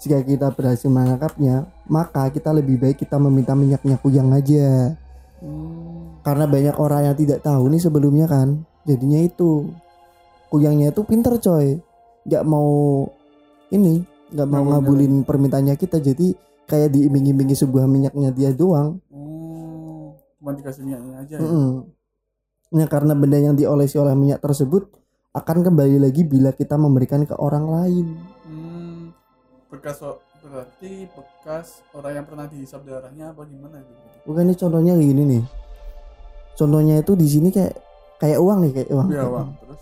jika 0.00 0.18
kita 0.18 0.48
berhasil 0.50 0.88
menangkapnya, 0.88 1.62
maka 1.86 2.26
kita 2.28 2.50
lebih 2.50 2.76
baik 2.76 2.98
kita 2.98 3.20
meminta 3.20 3.54
minyaknya 3.54 3.94
kuyang 3.96 4.32
aja. 4.32 4.96
Karena 6.20 6.44
banyak 6.44 6.74
orang 6.74 7.00
yang 7.06 7.16
tidak 7.16 7.40
tahu 7.40 7.68
nih 7.68 7.78
sebelumnya 7.78 8.26
kan, 8.26 8.48
jadinya 8.82 9.20
itu 9.20 9.70
kuyangnya 10.54 10.94
itu 10.94 11.02
pinter 11.02 11.34
coy, 11.42 11.82
nggak 12.30 12.46
mau 12.46 13.02
ini, 13.74 14.06
nggak 14.30 14.46
mau 14.46 14.62
mau 14.62 14.78
ngabulin 14.78 15.26
permintaannya 15.26 15.74
kita, 15.74 15.98
jadi 15.98 16.30
kayak 16.70 16.94
diiming-imingi 16.94 17.58
sebuah 17.58 17.90
minyaknya 17.90 18.30
dia 18.30 18.54
doang. 18.54 19.02
Oh, 19.10 20.14
cuma 20.38 20.54
dikasih 20.54 20.86
minyaknya 20.86 21.14
aja 21.26 21.34
ya. 21.34 21.42
Mm-mm. 21.42 21.90
Nah, 22.70 22.86
karena 22.86 23.18
benda 23.18 23.42
yang 23.42 23.58
diolesi 23.58 23.98
oleh 23.98 24.14
minyak 24.14 24.38
tersebut 24.38 24.94
akan 25.34 25.66
kembali 25.66 25.98
lagi 25.98 26.22
bila 26.22 26.54
kita 26.54 26.78
memberikan 26.78 27.26
ke 27.26 27.34
orang 27.34 27.66
lain. 27.66 28.06
Hmm, 28.46 29.10
bekas 29.74 29.98
berarti 30.38 31.10
bekas 31.10 31.82
orang 31.98 32.22
yang 32.22 32.26
pernah 32.30 32.46
dihisap 32.46 32.86
darahnya 32.86 33.34
apa 33.34 33.42
gimana 33.42 33.82
gitu. 33.82 34.02
Bukan 34.30 34.46
ini 34.46 34.54
contohnya 34.54 34.92
gini 34.94 35.22
nih. 35.34 35.44
Contohnya 36.54 37.02
itu 37.02 37.18
di 37.18 37.26
sini 37.26 37.50
kayak 37.50 37.74
kayak 38.22 38.38
uang 38.38 38.58
nih 38.62 38.72
kayak 38.78 38.88
uang. 38.94 39.08
Iya, 39.10 39.26
Bang. 39.26 39.48
Terus 39.58 39.80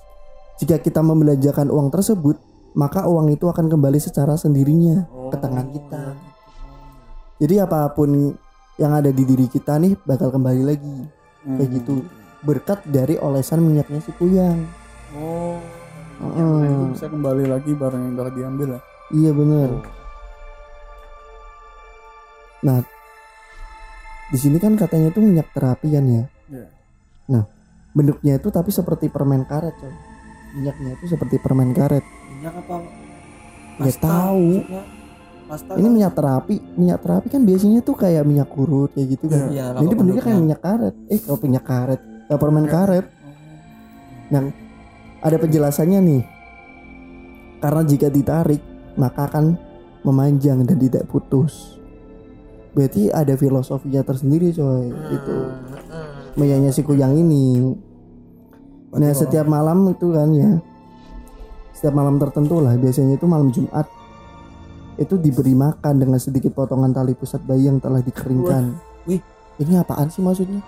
Jika 0.61 0.79
kita 0.79 1.01
membelanjakan 1.01 1.73
uang 1.73 1.89
tersebut, 1.89 2.37
maka 2.75 3.05
uang 3.09 3.33
itu 3.33 3.49
akan 3.49 3.69
kembali 3.69 3.99
secara 4.01 4.37
sendirinya 4.37 5.09
oh, 5.13 5.29
ke 5.29 5.37
tangan 5.41 5.69
kita. 5.73 6.03
iya. 6.13 6.31
Jadi 7.43 7.55
apa 7.59 7.91
pun 7.91 8.37
yang 8.79 8.93
ada 8.95 9.11
di 9.11 9.23
diri 9.27 9.51
kita 9.51 9.77
nih 9.77 9.99
bakal 10.07 10.31
kembali 10.31 10.63
lagi 10.65 10.97
Hmm. 11.43 11.59
kayak 11.59 11.71
gitu. 11.75 12.07
Berkat 12.47 12.87
dari 12.87 13.19
olesan 13.19 13.67
minyaknya 13.67 13.99
si 13.99 14.15
kuyang. 14.15 14.63
Oh. 15.19 15.59
Mm-mm. 16.23 16.39
yang 16.39 16.71
itu 16.71 16.85
bisa 16.95 17.07
kembali 17.11 17.51
lagi 17.51 17.75
barang 17.75 17.99
yang 17.99 18.15
telah 18.15 18.31
diambil 18.31 18.69
ya. 18.79 18.81
Iya 19.11 19.31
bener. 19.35 19.71
Nah, 22.63 22.79
di 24.31 24.39
sini 24.39 24.63
kan 24.63 24.79
katanya 24.79 25.11
itu 25.11 25.19
minyak 25.19 25.51
terapi 25.51 25.91
kan 25.91 26.05
ya. 26.07 26.25
Iya. 26.47 27.43
Bentuknya 27.91 28.39
itu 28.39 28.49
tapi 28.55 28.71
seperti 28.71 29.11
permen 29.11 29.43
karet 29.45 29.75
coy. 29.83 29.91
Minyaknya 30.53 30.91
itu 30.95 31.05
seperti 31.07 31.37
permen 31.37 31.73
karet. 31.73 32.05
minyak 32.33 32.55
apa 32.59 32.77
Nggak 33.75 33.97
tahu. 33.99 34.47
maksudnya 34.61 34.83
pasta 35.43 35.71
Ini 35.73 35.83
kan? 35.83 35.93
minyak 35.93 36.13
terapi. 36.13 36.57
Minyak 36.75 36.99
terapi 37.01 37.27
kan 37.29 37.43
biasanya 37.43 37.81
tuh 37.81 37.95
kayak 37.95 38.23
minyak 38.23 38.49
kurut 38.49 38.91
kayak 38.93 39.09
gitu 39.11 39.25
kan. 39.27 39.49
Ini 39.49 39.59
kalau 39.83 39.97
bentuknya 39.97 40.23
kayak 40.23 40.41
minyak 40.41 40.61
karet. 40.61 40.95
Eh, 41.07 41.19
kalau 41.19 41.39
minyak 41.41 41.65
karet, 41.65 42.01
kayak 42.27 42.41
permen 42.41 42.67
karet. 42.67 43.07
Yang 44.29 44.47
ada 45.21 45.37
penjelasannya 45.39 46.01
nih. 46.03 46.23
Karena 47.59 47.83
jika 47.83 48.09
ditarik, 48.09 48.61
maka 48.95 49.25
akan 49.25 49.55
memanjang 50.03 50.67
dan 50.67 50.77
tidak 50.77 51.07
putus. 51.07 51.79
Berarti 52.73 53.07
ada 53.07 53.33
filosofinya 53.33 54.03
tersendiri 54.03 54.51
coy. 54.51 54.89
Itu 54.91 55.35
minyaknya 56.35 56.71
si 56.71 56.83
kuyang 56.83 57.15
ini. 57.15 57.61
Nah 58.93 59.13
setiap 59.17 59.49
malam 59.49 59.89
itu 59.89 60.13
kan 60.13 60.29
ya. 60.37 60.61
Setiap 61.73 61.97
malam 61.97 62.21
tertentu 62.21 62.61
lah 62.61 62.77
Biasanya 62.77 63.17
itu 63.17 63.25
malam 63.25 63.49
Jumat. 63.49 63.89
Itu 65.01 65.17
diberi 65.17 65.57
makan 65.57 65.95
dengan 65.97 66.21
sedikit 66.21 66.53
potongan 66.53 66.93
tali 66.93 67.17
pusat 67.17 67.41
bayi 67.49 67.73
yang 67.73 67.81
telah 67.81 68.05
dikeringkan. 68.05 68.77
Wih. 69.09 69.25
Ini 69.57 69.81
apaan 69.81 70.13
sih 70.13 70.21
maksudnya? 70.21 70.61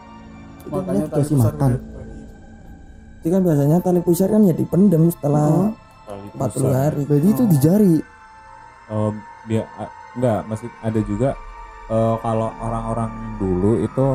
Itu 0.64 0.72
Makanya 0.72 1.12
tali 1.12 1.20
dikasih 1.20 1.36
pusar 1.36 1.52
makan. 1.52 1.70
Itu 3.20 3.28
kan 3.28 3.40
biasanya 3.44 3.76
tali 3.84 4.00
pusar 4.00 4.28
kan 4.32 4.42
ya 4.48 4.54
dipendem 4.56 5.12
setelah 5.12 5.72
Oh, 6.04 6.20
40 6.36 6.68
hari. 6.72 7.02
Berarti 7.08 7.28
itu 7.32 7.44
di 7.48 7.56
jari. 7.60 7.94
Oh, 8.92 9.12
dia 9.48 9.64
enggak 10.16 10.40
maksud 10.44 10.70
ada 10.84 11.00
juga 11.04 11.32
eh, 11.88 12.16
kalau 12.20 12.48
orang-orang 12.60 13.10
dulu 13.40 13.80
itu 13.80 14.06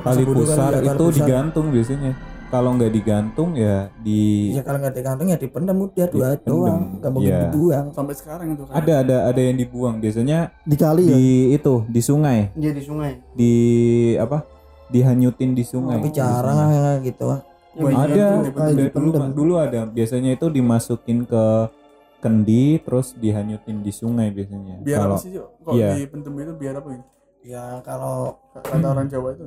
tali 0.00 0.24
pusar 0.24 0.80
tali 0.80 0.88
itu 0.88 1.04
digantung 1.20 1.66
biasanya. 1.72 2.35
Kalau 2.46 2.70
nggak 2.78 2.92
digantung 2.94 3.58
ya 3.58 3.90
di 3.98 4.54
ya 4.54 4.62
kalau 4.62 4.78
nggak 4.78 4.94
digantung 4.94 5.26
ya 5.26 5.34
dipendem 5.34 5.76
udah 5.82 6.06
dua 6.06 6.28
Dipendem, 6.38 6.46
doang 6.46 6.80
nggak 7.02 7.10
mungkin 7.10 7.32
iya. 7.34 7.40
dibuang 7.50 7.86
Sampai 7.90 8.14
sekarang 8.14 8.46
itu 8.54 8.62
kan. 8.70 8.74
ada 8.78 8.92
ada 9.02 9.16
ada 9.26 9.40
yang 9.42 9.56
dibuang 9.58 9.98
biasanya 9.98 10.38
Dikali 10.62 11.02
ya? 11.02 11.16
di 11.18 11.24
itu 11.58 11.74
di 11.90 12.00
sungai 12.00 12.38
Iya 12.54 12.70
di 12.70 12.82
sungai 12.86 13.12
di 13.34 13.52
apa 14.14 14.46
dihanyutin 14.86 15.58
di 15.58 15.64
sungai 15.66 15.98
tapi 15.98 16.14
jarang 16.14 17.02
gitu 17.02 17.26
ah. 17.34 17.42
Bayi 17.76 17.92
ada 17.92 18.40
dulu, 18.40 18.78
dipendem. 18.78 19.24
dulu 19.36 19.54
ada 19.60 19.80
biasanya 19.84 20.32
itu 20.32 20.46
dimasukin 20.48 21.28
ke 21.28 21.44
kendi 22.22 22.80
terus 22.80 23.12
dihanyutin 23.12 23.84
di 23.84 23.92
sungai 23.92 24.32
biasanya 24.32 24.80
Biar 24.80 24.98
kalau 25.04 25.16
apa 25.18 25.24
sih, 25.26 25.30
Cok? 25.36 25.48
Kok 25.60 25.72
iya. 25.76 25.90
dipendem 25.98 26.34
itu 26.40 26.52
biar 26.56 26.74
apa 26.80 26.88
gitu? 26.94 27.06
ya 27.46 27.64
kalau 27.84 28.38
Kata 28.56 28.86
orang 28.86 29.06
Jawa 29.06 29.28
itu. 29.36 29.46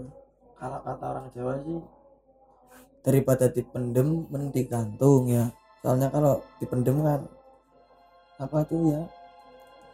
kalau 0.55 0.79
kata 0.83 1.05
orang 1.09 1.25
Jawa 1.33 1.53
sih 1.63 1.79
daripada 3.01 3.47
dipendem 3.47 4.27
mending 4.27 4.51
digantung 4.51 5.25
ya. 5.25 5.47
Soalnya 5.79 6.07
kalau 6.09 6.39
dipendem 6.57 6.99
kan 6.99 7.19
apa 8.39 8.63
tuh 8.63 8.91
ya 8.91 9.01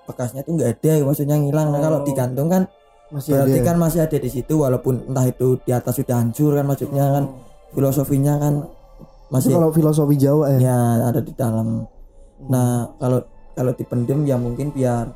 bekasnya 0.05 0.41
tuh 0.41 0.53
nggak 0.55 0.71
ada 0.77 0.93
maksudnya 1.03 1.35
ngilang. 1.35 1.69
Nah, 1.69 1.81
kalau 1.81 1.99
Oh. 2.01 2.05
digantung 2.05 2.47
kan 2.47 2.63
Masih 3.05 3.37
berarti 3.37 3.59
ada. 3.61 3.65
kan 3.65 3.75
masih 3.77 3.99
ada 4.01 4.17
di 4.17 4.29
situ 4.29 4.53
walaupun 4.57 5.05
entah 5.05 5.25
itu 5.25 5.61
di 5.61 5.69
atas 5.69 5.97
sudah 5.97 6.17
hancur 6.17 6.53
kan 6.53 6.65
maksudnya 6.65 7.05
kan 7.13 7.23
filosofinya 7.71 8.33
kan 8.37 8.53
Itu 8.65 9.29
masih 9.29 9.51
kalau 9.53 9.69
filosofi 9.69 10.15
Jawa 10.15 10.45
ya? 10.53 10.59
Ya 10.61 10.79
ada 11.09 11.21
di 11.21 11.33
dalam. 11.33 11.85
Nah 12.49 12.89
kalau 12.97 13.21
kalau 13.53 13.71
dipendem 13.73 14.25
ya 14.25 14.37
mungkin 14.37 14.69
biar 14.69 15.09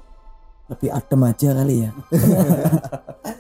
lebih 0.70 0.90
adem 0.90 1.22
aja 1.26 1.50
kali 1.52 1.76
ya 1.82 1.92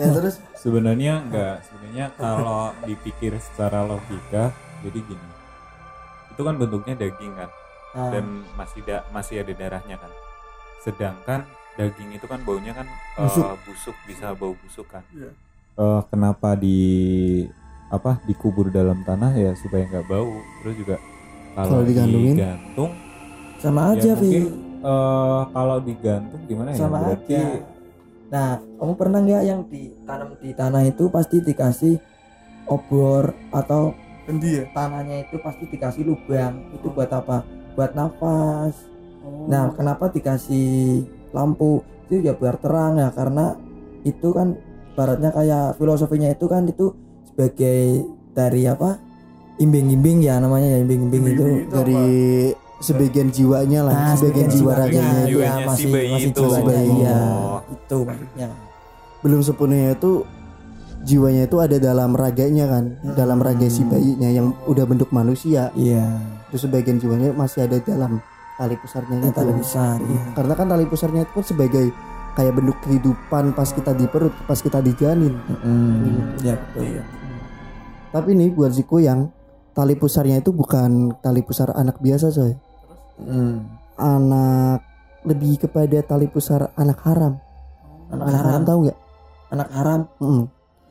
Ya 0.00 0.08
terus 0.16 0.40
sebenarnya 0.56 1.20
enggak 1.20 1.54
sebenarnya 1.68 2.06
kalau 2.16 2.72
dipikir 2.88 3.36
secara 3.36 3.84
logika 3.84 4.48
Jadi 4.80 4.98
gini. 5.04 5.28
Itu 6.32 6.40
kan 6.40 6.56
bentuknya 6.56 6.96
daging 6.96 7.36
kan 7.36 7.50
Nah, 7.90 8.08
dan 8.14 8.24
masih 8.56 8.80
da- 8.86 9.04
masih 9.12 9.44
ada 9.44 9.52
darahnya 9.52 10.00
kan. 10.00 10.08
Sedangkan 10.80 11.40
daging 11.76 12.16
itu 12.16 12.24
kan 12.24 12.40
baunya 12.46 12.72
kan 12.72 12.86
eh, 12.88 13.24
Busuk. 13.28 13.44
busuk 13.68 13.96
bisa 14.08 14.32
bau 14.32 14.56
busuk 14.56 14.88
kan. 14.88 15.04
Iya. 15.12 15.30
Eh, 15.76 16.00
kenapa 16.08 16.56
di 16.56 16.78
apa 17.90 18.22
dikubur 18.24 18.70
dalam 18.70 19.02
tanah 19.02 19.34
ya 19.34 19.52
supaya 19.58 19.84
nggak 19.84 20.06
bau. 20.08 20.32
Terus 20.64 20.74
juga 20.80 20.96
Kalau 21.50 21.68
kalau 21.68 21.82
digantungin? 21.84 22.34
digantung 22.38 22.90
sama 23.60 23.80
ya 23.82 23.88
aja 23.98 24.10
mungkin 24.16 24.42
Vi 24.48 24.48
eh, 24.80 25.42
kalau 25.52 25.76
digantung 25.82 26.40
gimana 26.48 26.68
ya? 26.72 26.78
sama 26.78 26.96
Berarti 27.04 27.34
aja 27.36 27.42
nah 28.30 28.62
kamu 28.78 28.92
pernah 28.94 29.18
nggak 29.18 29.42
yang 29.42 29.60
ditanam 29.66 30.38
di 30.38 30.54
tanah 30.54 30.86
itu 30.86 31.10
pasti 31.10 31.42
dikasih 31.42 31.98
obor 32.70 33.34
atau 33.50 33.92
Kendi 34.30 34.62
ya? 34.62 34.64
tanahnya 34.70 35.26
itu 35.26 35.42
pasti 35.42 35.66
dikasih 35.66 36.06
lubang 36.06 36.70
itu 36.70 36.86
buat 36.94 37.10
apa? 37.10 37.42
Buat 37.74 37.98
nafas. 37.98 38.78
Nah 39.50 39.74
kenapa 39.74 40.06
dikasih 40.14 41.02
lampu? 41.34 41.82
Itu 42.06 42.22
ya 42.22 42.38
biar 42.38 42.62
terang 42.62 43.02
ya 43.02 43.10
karena 43.10 43.58
itu 44.06 44.30
kan 44.30 44.54
baratnya 44.94 45.34
kayak 45.34 45.74
filosofinya 45.82 46.30
itu 46.30 46.46
kan 46.46 46.70
itu 46.70 46.94
sebagai 47.26 48.06
dari 48.30 48.70
apa? 48.70 49.02
Imbing-imbing 49.60 50.24
ya 50.24 50.38
namanya 50.38 50.72
ya 50.72 50.78
imbing-imbing 50.78 51.22
itu 51.26 51.42
Imbing-imbing 51.42 51.66
itu 51.66 51.74
dari 51.74 52.04
sebagian 52.80 53.28
jiwanya 53.28 53.80
lah 53.82 53.92
Nah, 53.94 54.06
sebagian 54.14 54.48
sebagian 54.48 54.50
jiwa 54.50 54.72
raganya 54.74 55.04
iya. 55.04 55.20
itu. 55.20 55.30
jiwanya 55.30 55.52
si 55.54 55.64
masih- 55.66 55.90
bayi 55.90 56.08
masih 56.10 56.26
itu. 56.26 56.40
jiwanya, 56.40 56.80
iya. 56.82 57.18
Oh. 57.20 57.60
itu 57.70 57.96
maksudnya 58.02 58.48
belum 59.20 59.40
sepenuhnya 59.42 59.88
itu 59.92 60.12
jiwanya 61.00 61.42
itu 61.42 61.56
ada 61.56 61.76
dalam 61.78 62.10
raganya 62.12 62.64
kan 62.66 62.84
dalam 63.14 63.38
raga 63.38 63.68
si 63.68 63.82
bayinya 63.82 64.28
yang 64.28 64.52
udah 64.64 64.84
bentuk 64.84 65.08
manusia 65.10 65.68
iya 65.74 66.04
terus 66.48 66.64
sebagian 66.64 66.96
jiwanya 66.96 67.30
masih 67.30 67.64
ada 67.64 67.76
dalam 67.78 68.20
tali 68.56 68.76
pusarnya 68.76 69.14
yang 69.14 69.22
itu 69.22 69.32
tali 69.34 69.52
besar 69.54 69.96
iya. 69.98 70.20
karena 70.34 70.52
kan 70.54 70.66
tali 70.66 70.84
pusarnya 70.84 71.22
itu 71.22 71.32
kan 71.32 71.44
sebagai 71.46 71.86
kayak 72.30 72.52
bentuk 72.52 72.76
kehidupan 72.80 73.44
pas 73.50 73.68
kita 73.68 73.92
di 73.92 74.06
perut 74.06 74.32
pas 74.42 74.56
kita 74.56 74.78
dijanin 74.78 75.36
Mm, 75.58 76.40
ya 76.40 76.54
betul 76.54 76.84
Iya. 76.86 77.02
tapi 78.10 78.30
nih 78.34 78.50
buat 78.50 78.70
si 78.70 78.82
kuyang 78.82 79.28
tali 79.70 79.94
pusarnya 79.94 80.38
itu 80.38 80.50
bukan 80.50 81.12
tali 81.18 81.40
pusar 81.40 81.72
anak 81.72 81.96
biasa 81.98 82.28
coy 82.28 82.52
Mm. 83.26 83.56
anak 84.00 84.80
lebih 85.28 85.60
kepada 85.60 86.00
tali 86.00 86.26
pusar 86.26 86.72
anak 86.76 87.00
haram. 87.04 87.36
Anak 88.08 88.24
anak 88.26 88.40
haram 88.40 88.50
haram. 88.50 88.68
tahu 88.68 88.78
nggak? 88.88 88.98
Anak 89.50 89.68
haram? 89.74 90.00
Mm-mm. 90.20 90.44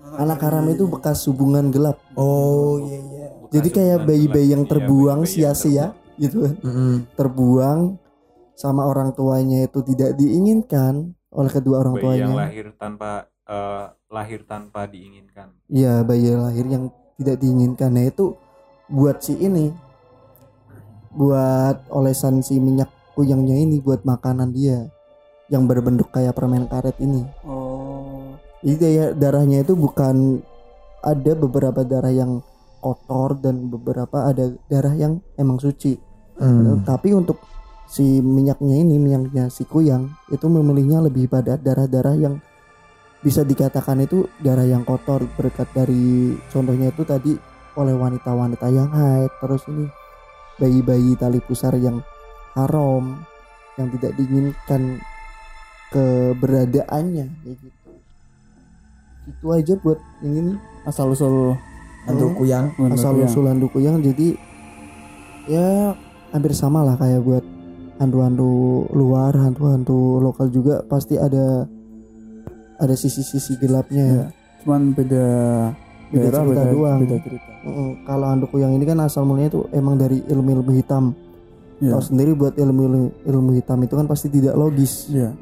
anak 0.10 0.40
haram 0.42 0.66
itu 0.70 0.84
bekas 0.90 1.22
hubungan 1.30 1.70
gelap. 1.70 1.98
Oh 2.18 2.82
iya 2.82 2.98
iya. 2.98 3.28
Jadi 3.50 3.70
kayak 3.74 3.98
hubungan 4.04 4.08
bayi-bayi 4.10 4.48
yang 4.54 4.64
Iya, 4.66 4.72
terbuang 4.72 5.20
yang 5.26 5.30
sia-sia 5.30 5.86
gitu 6.18 6.38
kan. 6.46 6.56
Mm-mm. 6.62 6.94
terbuang 7.18 7.80
sama 8.60 8.84
orang 8.86 9.16
tuanya 9.16 9.64
itu 9.64 9.80
tidak 9.86 10.20
diinginkan 10.20 11.16
oleh 11.32 11.52
kedua 11.54 11.82
orang 11.86 11.96
bayi 11.98 12.20
yang 12.20 12.34
tuanya. 12.34 12.42
lahir 12.46 12.66
tanpa 12.76 13.12
eh, 13.48 13.86
lahir 14.12 14.42
tanpa 14.46 14.86
diinginkan. 14.90 15.56
Iya 15.70 16.04
bayi 16.04 16.34
lahir 16.36 16.66
yang 16.68 16.92
tidak 17.20 17.38
diinginkan 17.40 17.90
Nah 17.94 18.06
itu 18.08 18.36
buat 18.90 19.22
si 19.22 19.38
ini 19.38 19.70
Buat 21.14 21.90
olesan 21.90 22.46
si 22.46 22.62
minyak 22.62 22.90
kuyangnya 23.18 23.58
ini 23.58 23.82
Buat 23.82 24.06
makanan 24.06 24.54
dia 24.54 24.90
Yang 25.50 25.64
berbentuk 25.66 26.10
kayak 26.14 26.38
permen 26.38 26.70
karet 26.70 26.98
ini 27.02 27.26
Oh. 27.42 28.36
Jadi 28.62 28.76
daya- 28.78 29.14
darahnya 29.16 29.64
itu 29.64 29.74
bukan 29.74 30.44
Ada 31.02 31.34
beberapa 31.34 31.82
darah 31.82 32.12
yang 32.14 32.44
kotor 32.80 33.40
Dan 33.40 33.72
beberapa 33.72 34.30
ada 34.30 34.54
darah 34.68 34.96
yang 34.96 35.22
emang 35.36 35.58
suci 35.58 36.12
Mm. 36.40 36.88
Tapi 36.88 37.12
untuk 37.12 37.36
si 37.84 38.24
minyaknya 38.24 38.80
ini 38.80 38.96
Minyaknya 38.96 39.52
si 39.52 39.68
kuyang 39.68 40.08
Itu 40.32 40.48
memilihnya 40.48 41.04
lebih 41.04 41.28
pada 41.28 41.60
darah-darah 41.60 42.16
yang 42.16 42.40
bisa 43.20 43.44
dikatakan 43.44 44.00
itu 44.00 44.32
darah 44.40 44.64
yang 44.64 44.88
kotor 44.88 45.28
berkat 45.36 45.68
dari 45.76 46.32
contohnya 46.48 46.88
itu 46.88 47.04
tadi 47.04 47.36
oleh 47.76 47.92
wanita-wanita 47.92 48.68
yang 48.72 48.88
haid 48.88 49.28
terus 49.44 49.68
ini 49.68 49.92
bayi-bayi 50.60 51.16
tali 51.16 51.40
pusar 51.42 51.74
yang 51.80 52.04
haram 52.54 53.24
yang 53.80 53.88
tidak 53.96 54.12
diinginkan 54.20 55.00
keberadaannya 55.90 57.26
kayak 57.32 57.58
gitu 57.64 57.90
itu 59.30 59.46
aja 59.54 59.74
buat 59.80 60.00
yang 60.26 60.36
ini 60.36 60.54
Asal 60.88 61.12
usul 61.14 61.54
Hantu 62.08 62.34
kuyang 62.34 62.74
asal 62.90 63.14
usul 63.22 63.46
handu 63.46 63.70
kuyang 63.70 64.02
jadi 64.02 64.34
ya 65.46 65.94
hampir 66.34 66.56
sama 66.58 66.82
lah 66.82 66.96
kayak 66.98 67.22
buat 67.22 67.46
hantu-hantu 68.00 68.88
luar 68.96 69.36
hantu-hantu 69.36 70.24
lokal 70.24 70.48
juga 70.50 70.82
pasti 70.88 71.20
ada 71.20 71.68
ada 72.80 72.96
sisi-sisi 72.96 73.60
gelapnya 73.60 74.04
ya. 74.08 74.26
Cuman 74.64 74.96
beda 74.96 75.28
Beda 76.10 76.26
daerah, 76.32 76.42
cerita 76.42 76.62
beda, 76.64 76.74
doang. 76.74 77.00
beda 77.04 77.18
cerita. 77.22 77.49
Mm, 77.60 78.08
kalau 78.08 78.26
hantu 78.32 78.48
kuyang 78.50 78.72
ini 78.72 78.88
kan 78.88 79.04
asal 79.04 79.28
mulanya 79.28 79.52
itu 79.52 79.68
emang 79.72 80.00
dari 80.00 80.24
ilmu-ilmu 80.24 80.72
hitam 80.72 81.12
Iya. 81.80 81.96
tahu 81.96 82.04
sendiri 82.08 82.32
buat 82.32 82.56
ilmu 82.56 82.82
ilmu 83.24 83.52
hitam 83.52 83.80
itu 83.84 83.96
kan 83.96 84.04
pasti 84.04 84.28
tidak 84.28 84.56
logis 84.56 85.12
Iya. 85.12 85.36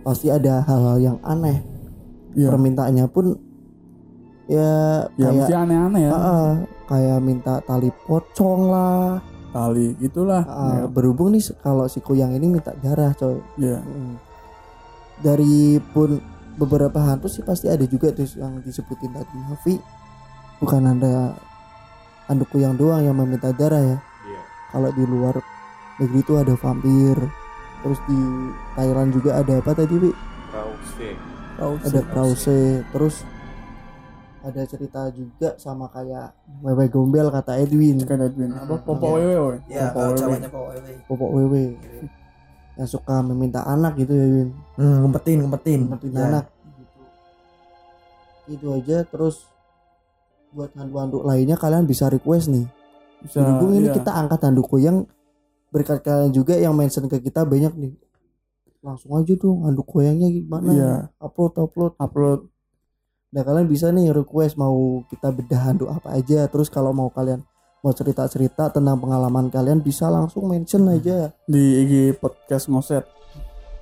pasti 0.00 0.28
ada 0.28 0.64
hal-hal 0.64 0.96
yang 0.98 1.16
aneh 1.20 1.60
Iya. 2.32 2.48
permintaannya 2.48 3.04
pun 3.08 3.36
ya 4.48 5.04
Ya 5.20 5.28
kayak 5.28 5.68
aneh-aneh 5.68 6.00
ya. 6.00 6.10
Ah, 6.10 6.52
kayak 6.88 7.18
minta 7.20 7.60
tali 7.60 7.92
pocong 8.04 8.60
lah 8.72 9.20
Tali 9.48 9.96
gitulah. 9.96 10.44
Ah, 10.44 10.84
berhubung 10.84 11.32
nih 11.32 11.40
kalau 11.60 11.88
si 11.88 12.00
kuyang 12.00 12.32
ini 12.32 12.48
minta 12.48 12.72
darah 12.80 13.12
coy 13.12 13.36
Iya. 13.56 13.80
Mm. 13.80 14.14
dari 15.18 15.76
pun 15.92 16.20
beberapa 16.54 17.00
hantu 17.00 17.26
sih 17.26 17.42
pasti 17.42 17.66
ada 17.66 17.82
juga 17.84 18.12
tuh 18.12 18.28
yang 18.34 18.60
disebutin 18.60 19.10
tadi 19.10 19.36
Hafi 19.44 19.74
bukan 20.58 20.82
ada 20.88 21.34
hantu 22.26 22.44
kuyang 22.50 22.74
doang 22.74 23.00
yang 23.00 23.14
meminta 23.14 23.50
darah 23.50 23.80
ya 23.80 23.96
Iya. 23.98 24.40
kalau 24.70 24.90
di 24.92 25.04
luar 25.04 25.34
negeri 25.96 26.20
itu 26.20 26.34
ada 26.34 26.54
vampir 26.54 27.16
terus 27.78 27.98
di 28.04 28.18
Thailand 28.74 29.10
juga 29.10 29.38
ada 29.38 29.52
apa 29.56 29.70
tadi 29.72 29.94
Wi? 29.96 30.10
Krause. 31.58 31.82
ada 31.90 32.00
krause 32.06 32.58
terus 32.90 33.16
ada 34.38 34.62
cerita 34.64 35.10
juga 35.10 35.58
sama 35.58 35.90
kayak 35.90 36.30
wewe 36.62 36.86
gombel 36.86 37.26
kata 37.28 37.58
Edwin 37.58 37.98
Kan 38.06 38.22
Edwin. 38.22 38.54
Apa? 38.54 38.78
Hmm, 38.78 38.86
Popo 38.86 39.18
iya. 39.18 39.34
wewe. 39.34 39.56
ya 39.66 39.86
Popo 39.90 39.98
wewe. 39.98 40.14
Jawanya 40.16 40.48
Pak 40.48 40.62
Wewe 40.62 40.92
popok 41.04 41.30
wewe 41.34 41.64
yang 42.78 42.86
suka 42.86 43.16
meminta 43.20 43.66
anak 43.66 43.98
gitu 43.98 44.14
ya 44.14 44.26
Win 44.30 44.48
hmm, 44.78 44.96
ngumpetin 45.02 45.38
ngumpetin 45.42 45.80
Ngumpetin 45.90 46.12
Ya. 46.14 46.22
anak 46.30 46.44
gitu. 46.78 47.02
itu 48.54 48.66
aja 48.70 48.98
terus 49.04 49.36
buat 50.52 50.72
hantu-hantu 50.76 51.24
lainnya 51.24 51.56
kalian 51.60 51.84
bisa 51.84 52.08
request 52.08 52.48
nih. 52.48 52.66
Bisa, 53.18 53.42
berhubung 53.42 53.74
ini 53.74 53.90
iya. 53.90 53.96
kita 53.98 54.14
angkat 54.14 54.40
handuku 54.46 54.78
yang 54.78 55.04
berkat 55.68 56.00
kalian 56.00 56.30
juga 56.30 56.54
yang 56.56 56.72
mention 56.72 57.10
ke 57.10 57.18
kita 57.20 57.42
banyak 57.44 57.74
nih. 57.74 57.92
Langsung 58.78 59.18
aja 59.18 59.34
dong 59.34 59.66
handuk 59.66 59.84
koyangnya 59.90 60.30
gimana? 60.30 60.70
Iya. 60.70 60.92
upload 61.18 61.52
upload. 61.58 61.92
Upload. 61.98 62.40
Nah 63.34 63.42
kalian 63.44 63.66
bisa 63.68 63.90
nih 63.90 64.14
request 64.14 64.56
mau 64.56 65.02
kita 65.10 65.34
bedah 65.34 65.60
handuk 65.60 65.90
apa 65.90 66.14
aja. 66.14 66.46
Terus 66.46 66.70
kalau 66.70 66.94
mau 66.94 67.10
kalian 67.10 67.42
mau 67.82 67.92
cerita 67.92 68.24
cerita 68.30 68.70
tentang 68.70 68.98
pengalaman 68.98 69.50
kalian 69.50 69.82
bisa 69.82 70.06
langsung 70.08 70.46
mention 70.46 70.86
aja. 70.88 71.34
Di 71.44 71.84
IG 71.84 71.92
podcast 72.22 72.70
ngoset. 72.70 73.04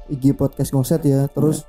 IG 0.08 0.32
podcast 0.32 0.72
ngoset 0.72 1.04
ya. 1.04 1.28
Terus 1.28 1.62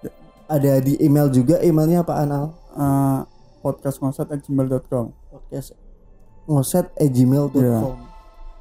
Iya. 0.00 0.10
ada 0.48 0.72
di 0.80 0.96
email 0.98 1.28
juga. 1.28 1.60
Emailnya 1.60 2.02
apa 2.02 2.24
Anal 2.24 2.56
Uh, 2.70 3.26
podcast 3.60 3.96
ngoset 3.98 4.26
at 4.26 4.40
gmail.com. 4.40 5.12
podcast 5.28 5.76
ngoset 6.44 6.86
gmail.com 6.96 7.60
Iya. 7.60 7.78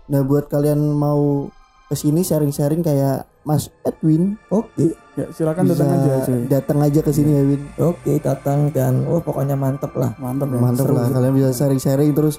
nah 0.06 0.22
buat 0.22 0.46
kalian 0.46 0.78
mau 0.92 1.48
ke 1.86 1.96
sini 1.96 2.22
sharing-sharing 2.22 2.80
kayak 2.80 3.26
Mas 3.42 3.72
Edwin 3.82 4.38
oke 4.48 4.94
Ya 5.16 5.26
silakan 5.32 5.66
bisa 5.66 5.82
datang 5.82 5.90
aja 5.98 6.14
cuy. 6.22 6.40
datang 6.48 6.80
aja 6.80 7.00
ke 7.02 7.12
sini 7.12 7.32
ya 7.32 7.44
Win 7.44 7.62
oke 7.78 8.14
datang 8.20 8.60
dan 8.70 9.04
oh 9.04 9.18
pokoknya 9.18 9.54
mantep 9.54 9.90
lah 9.94 10.14
Mantap 10.16 10.48
ya. 10.48 10.60
mantap 10.60 10.86
Seru 10.86 10.94
lah 10.94 11.06
sih. 11.06 11.14
kalian 11.14 11.34
bisa 11.34 11.50
sharing-sharing 11.56 12.12
terus 12.12 12.38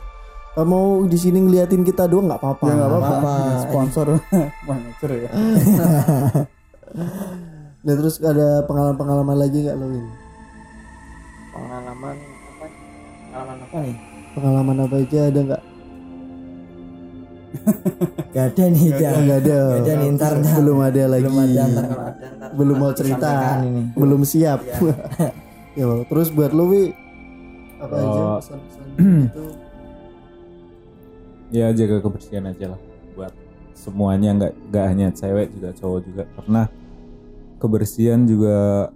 kalau 0.50 0.66
mau 0.66 0.84
di 1.04 1.14
sini 1.14 1.38
ngeliatin 1.40 1.82
kita 1.82 2.04
doang 2.04 2.26
nggak 2.26 2.38
apa-apa 2.38 2.64
Ya 2.64 2.74
nggak 2.74 2.90
apa-apa. 2.90 3.10
apa-apa. 3.12 3.34
Sponsor. 3.64 4.06
Sponsor 4.60 5.10
ya. 5.12 5.30
nah 7.80 7.94
terus 7.94 8.18
ada 8.18 8.48
pengalaman-pengalaman 8.64 9.36
lagi 9.36 9.58
nggak 9.60 9.74
lo 9.74 9.86
Win 9.88 10.06
pengalaman 11.50 12.16
apa 13.70 13.78
pengalaman 13.78 13.86
apa 13.86 13.86
nih? 13.86 13.96
Pengalaman 14.34 14.76
apa 14.82 14.94
aja 14.98 15.20
ada 15.30 15.40
nggak? 15.46 15.62
Gak 18.30 18.44
ada 18.54 18.64
nih 18.70 18.94
nggak 18.94 19.10
gak 19.26 19.38
ada 19.42 19.56
Nggak 19.58 19.82
ada 19.82 19.92
nih, 19.98 20.08
ntar 20.14 20.32
belum 20.38 20.78
ada 20.86 21.02
lagi. 21.10 21.22
belum 21.26 21.38
ada 21.42 21.62
ntar 21.66 21.84
kalau 21.90 22.04
ada 22.06 22.26
ntar 22.38 22.50
belum 22.54 22.76
mau 22.78 22.92
cerita. 22.94 23.30
ini? 23.58 23.82
Belum 23.98 24.22
siap. 24.22 24.60
Yo, 25.78 26.06
terus 26.06 26.30
buat 26.30 26.54
lo 26.54 26.70
Wi? 26.70 26.94
Apa 27.82 27.94
aja? 27.98 28.06
Oh. 28.06 28.38
pesan-pesan 28.38 28.86
gitu? 28.94 29.42
Ya 31.50 31.66
jaga 31.74 31.96
kebersihan 31.98 32.46
aja 32.46 32.66
lah. 32.74 32.80
Buat 33.18 33.34
semuanya 33.74 34.30
nggak 34.38 34.52
nggak 34.70 34.86
hanya 34.86 35.08
cewek 35.10 35.50
juga 35.50 35.74
cowok 35.74 36.00
juga. 36.06 36.22
Karena 36.38 36.62
kebersihan 37.58 38.20
juga 38.30 38.90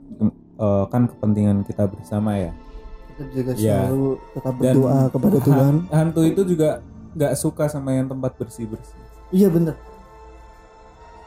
eh, 0.62 0.84
kan 0.94 1.10
kepentingan 1.10 1.66
kita 1.66 1.90
bersama 1.90 2.38
ya 2.38 2.54
tetap 3.14 3.29
jaga 3.33 3.53
Iya. 3.55 3.77
selalu 3.81 4.05
tetap 4.31 4.55
Dan 4.55 4.62
berdoa 4.74 4.98
kepada 5.14 5.38
Tuhan. 5.40 5.62
han- 5.62 5.87
hantu 5.88 6.20
itu 6.22 6.42
juga 6.44 6.68
nggak 7.12 7.33
suka 7.35 7.64
sama 7.66 7.90
yang 7.92 8.07
tempat 8.07 8.35
bersih 8.35 8.66
bersih 8.66 8.98
iya 9.31 9.46
bener. 9.46 9.74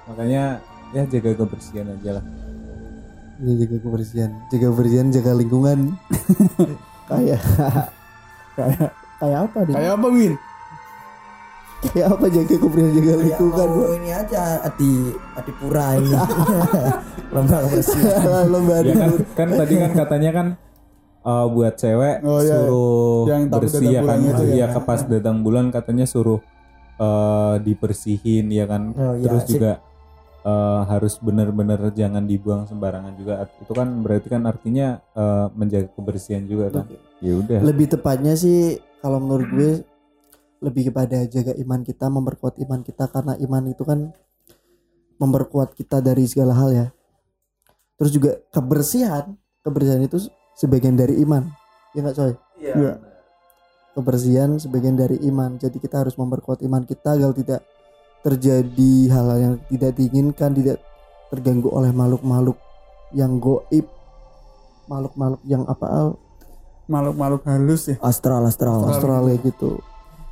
Makanya 0.05 0.59
ya 0.89 1.03
jaga 1.05 1.31
kebersihan 1.33 1.87
aja 1.89 2.11
lah. 2.13 2.25
Iya, 3.37 3.53
jaga 3.61 3.77
kebersihan. 3.81 4.31
Jaga 4.47 4.65
kebersihan 4.67 5.07
jaga 5.09 5.31
lingkungan. 5.33 5.79
Kayak 7.07 7.39
kayak 8.53 8.91
kayak 9.17 9.39
apa 9.41 9.57
nih 9.61 9.73
kayak 9.73 9.91
apa 9.93 10.07
Win 10.09 10.33
kayak 11.79 12.07
apa 12.09 12.25
jaga 12.27 12.55
kebersihan 12.57 12.91
jaga 12.91 13.07
Ya, 13.07 13.17
lingkungan? 13.21 13.67
mau 13.69 13.87
ini 13.93 14.09
aja 14.11 14.41
adi 14.59 14.93
adi 15.31 15.51
pura 15.53 15.85
ini 15.95 16.11
lomba 17.29 17.57
kebersihan. 17.63 18.43
Lomba 18.45 18.75
ya 18.81 18.93
kan 18.93 19.09
kan 19.35 19.47
tadi 19.53 19.73
kan 19.77 19.91
katanya 19.95 20.29
kan 20.33 20.47
eh, 21.23 21.45
buat 21.49 21.73
cewek 21.75 22.15
Oh, 22.21 22.39
iya. 22.41 22.57
suruh 22.65 23.23
Yang 23.29 23.43
bersih 23.53 23.87
ya 23.89 24.01
kan? 24.03 24.17
itu 24.21 24.43
iya 24.51 24.65
ya. 24.65 24.73
ke 24.75 24.79
pas 24.83 25.01
datang 25.05 25.37
bulan 25.41 25.69
katanya 25.71 26.05
suruh 26.05 26.39
eh, 26.97 27.55
dibersihin 27.61 28.45
ya 28.49 28.65
kan? 28.65 28.93
Oh, 28.93 29.13
iya, 29.17 29.25
terus 29.25 29.43
sip. 29.45 29.51
juga 29.57 29.73
eh, 30.43 30.81
harus 30.87 31.13
benar-benar 31.19 31.79
jangan 31.93 32.23
dibuang 32.23 32.65
sembarangan 32.65 33.13
juga. 33.15 33.45
Itu 33.61 33.73
kan 33.75 33.87
berarti 34.01 34.27
kan 34.29 34.43
artinya 34.45 34.99
eh, 35.13 35.47
menjaga 35.53 35.89
kebersihan 35.93 36.43
juga 36.45 36.71
kan? 36.71 36.85
Ya 37.21 37.33
udah. 37.37 37.59
Lebih 37.61 37.87
tepatnya 37.97 38.33
sih 38.37 38.77
kalau 39.01 39.21
menurut 39.21 39.47
gue 39.53 39.71
lebih 40.57 40.89
kepada 40.89 41.21
jaga 41.29 41.53
iman 41.53 41.85
kita 41.85 42.09
memperkuat 42.09 42.57
iman 42.65 42.81
kita. 42.81 43.05
Karena 43.09 43.37
iman 43.37 43.63
itu 43.69 43.83
kan 43.85 44.09
memperkuat 45.17 45.73
kita 45.73 46.01
dari 46.01 46.25
segala 46.29 46.53
hal 46.53 46.69
ya. 46.73 46.87
Terus 47.97 48.11
juga 48.13 48.31
kebersihan 48.53 49.33
kebersihan 49.65 49.99
itu 49.99 50.29
sebagian 50.57 50.97
dari 50.97 51.21
iman. 51.21 51.45
Ya 51.93 52.01
nggak 52.01 52.17
coy? 52.17 52.33
Iya. 52.57 52.97
kebersihan 53.97 54.61
sebagian 54.61 54.93
dari 54.93 55.17
iman. 55.25 55.57
Jadi 55.57 55.81
kita 55.81 56.05
harus 56.05 56.13
memperkuat 56.21 56.61
iman 56.61 56.85
kita 56.85 57.17
agar 57.17 57.33
tidak 57.33 57.65
terjadi 58.21 58.93
hal-hal 59.09 59.37
yang 59.41 59.55
tidak 59.73 59.91
diinginkan 59.97 60.53
tidak 60.53 60.77
terganggu 61.33 61.69
oleh 61.73 61.89
makhluk-makhluk 61.89 62.57
yang 63.13 63.41
goib 63.41 63.89
makhluk-makhluk 64.85 65.41
yang 65.49 65.65
apa 65.65 65.85
al 65.89 66.07
makhluk-makhluk 66.85 67.41
halus 67.49 67.89
ya. 67.89 67.95
Astral 68.05 68.45
astral. 68.45 68.85
Australia 68.85 69.37
gitu. 69.41 69.81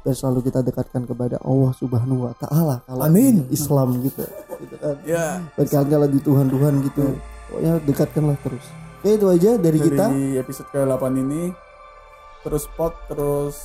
Dan 0.06 0.14
selalu 0.14 0.46
kita 0.46 0.62
dekatkan 0.62 1.02
kepada 1.10 1.42
Allah 1.42 1.74
Subhanahu 1.74 2.30
wa 2.30 2.34
taala 2.38 2.86
kalau 2.86 3.02
Amin. 3.02 3.50
Islam 3.50 3.98
gitu. 4.06 4.22
Gitu 4.62 4.76
kan. 4.78 4.96
Ya. 5.10 5.42
Dekatkanlah 5.58 6.10
di 6.10 6.22
Tuhan 6.22 6.46
Tuhan 6.54 6.74
gitu 6.86 7.18
pokoknya 7.50 7.74
dekatkanlah 7.86 8.38
terus 8.46 8.66
oke 9.06 9.12
itu 9.12 9.28
aja 9.30 9.52
dari, 9.56 9.78
kita. 9.78 10.06
dari 10.10 10.26
episode 10.36 10.66
ke-8 10.72 11.04
ini. 11.16 11.54
Terus 12.42 12.66
pot 12.74 12.94
terus 13.06 13.56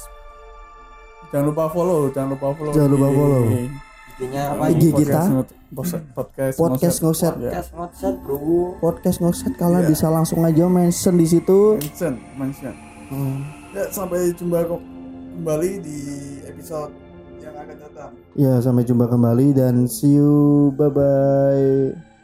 jangan 1.29 1.49
lupa 1.49 1.65
follow 1.67 2.09
jangan 2.11 2.33
lupa 2.33 2.53
follow 2.53 2.73
Jangan 2.73 2.91
lupa 2.91 3.07
di- 3.07 3.15
follow. 3.15 3.43
intinya 4.11 4.43
apa 4.51 4.65
IG 4.67 4.83
ini? 4.83 4.99
kita. 4.99 5.21
podcast 5.71 6.05
podcast 6.11 6.11
podcast 6.11 6.57
podcast 6.59 6.97
ngoset 7.01 7.35
ya 7.37 7.51
podcast 7.55 7.71
WhatsApp 7.73 8.17
bro. 8.21 8.37
Podcast 8.79 9.17
ngoset 9.19 9.53
kalian 9.55 9.81
Iya. 9.81 9.91
bisa 9.91 10.07
langsung 10.09 10.41
aja 10.43 10.65
mention 10.67 11.15
di 11.15 11.25
situ. 11.25 11.61
Mention 11.79 12.15
mention. 12.35 12.75
Hmm. 13.09 13.39
ya 13.71 13.85
sampai 13.89 14.33
jumpa 14.33 14.65
kembali 14.67 15.71
di 15.79 15.99
episode 16.43 16.93
yang 17.39 17.55
akan 17.55 17.77
datang. 17.79 18.11
Ya 18.35 18.53
sampai 18.59 18.83
jumpa 18.83 19.07
kembali 19.07 19.53
dan 19.53 19.87
see 19.87 20.17
you. 20.17 20.69
Bye 20.75 20.91
bye 20.91 22.10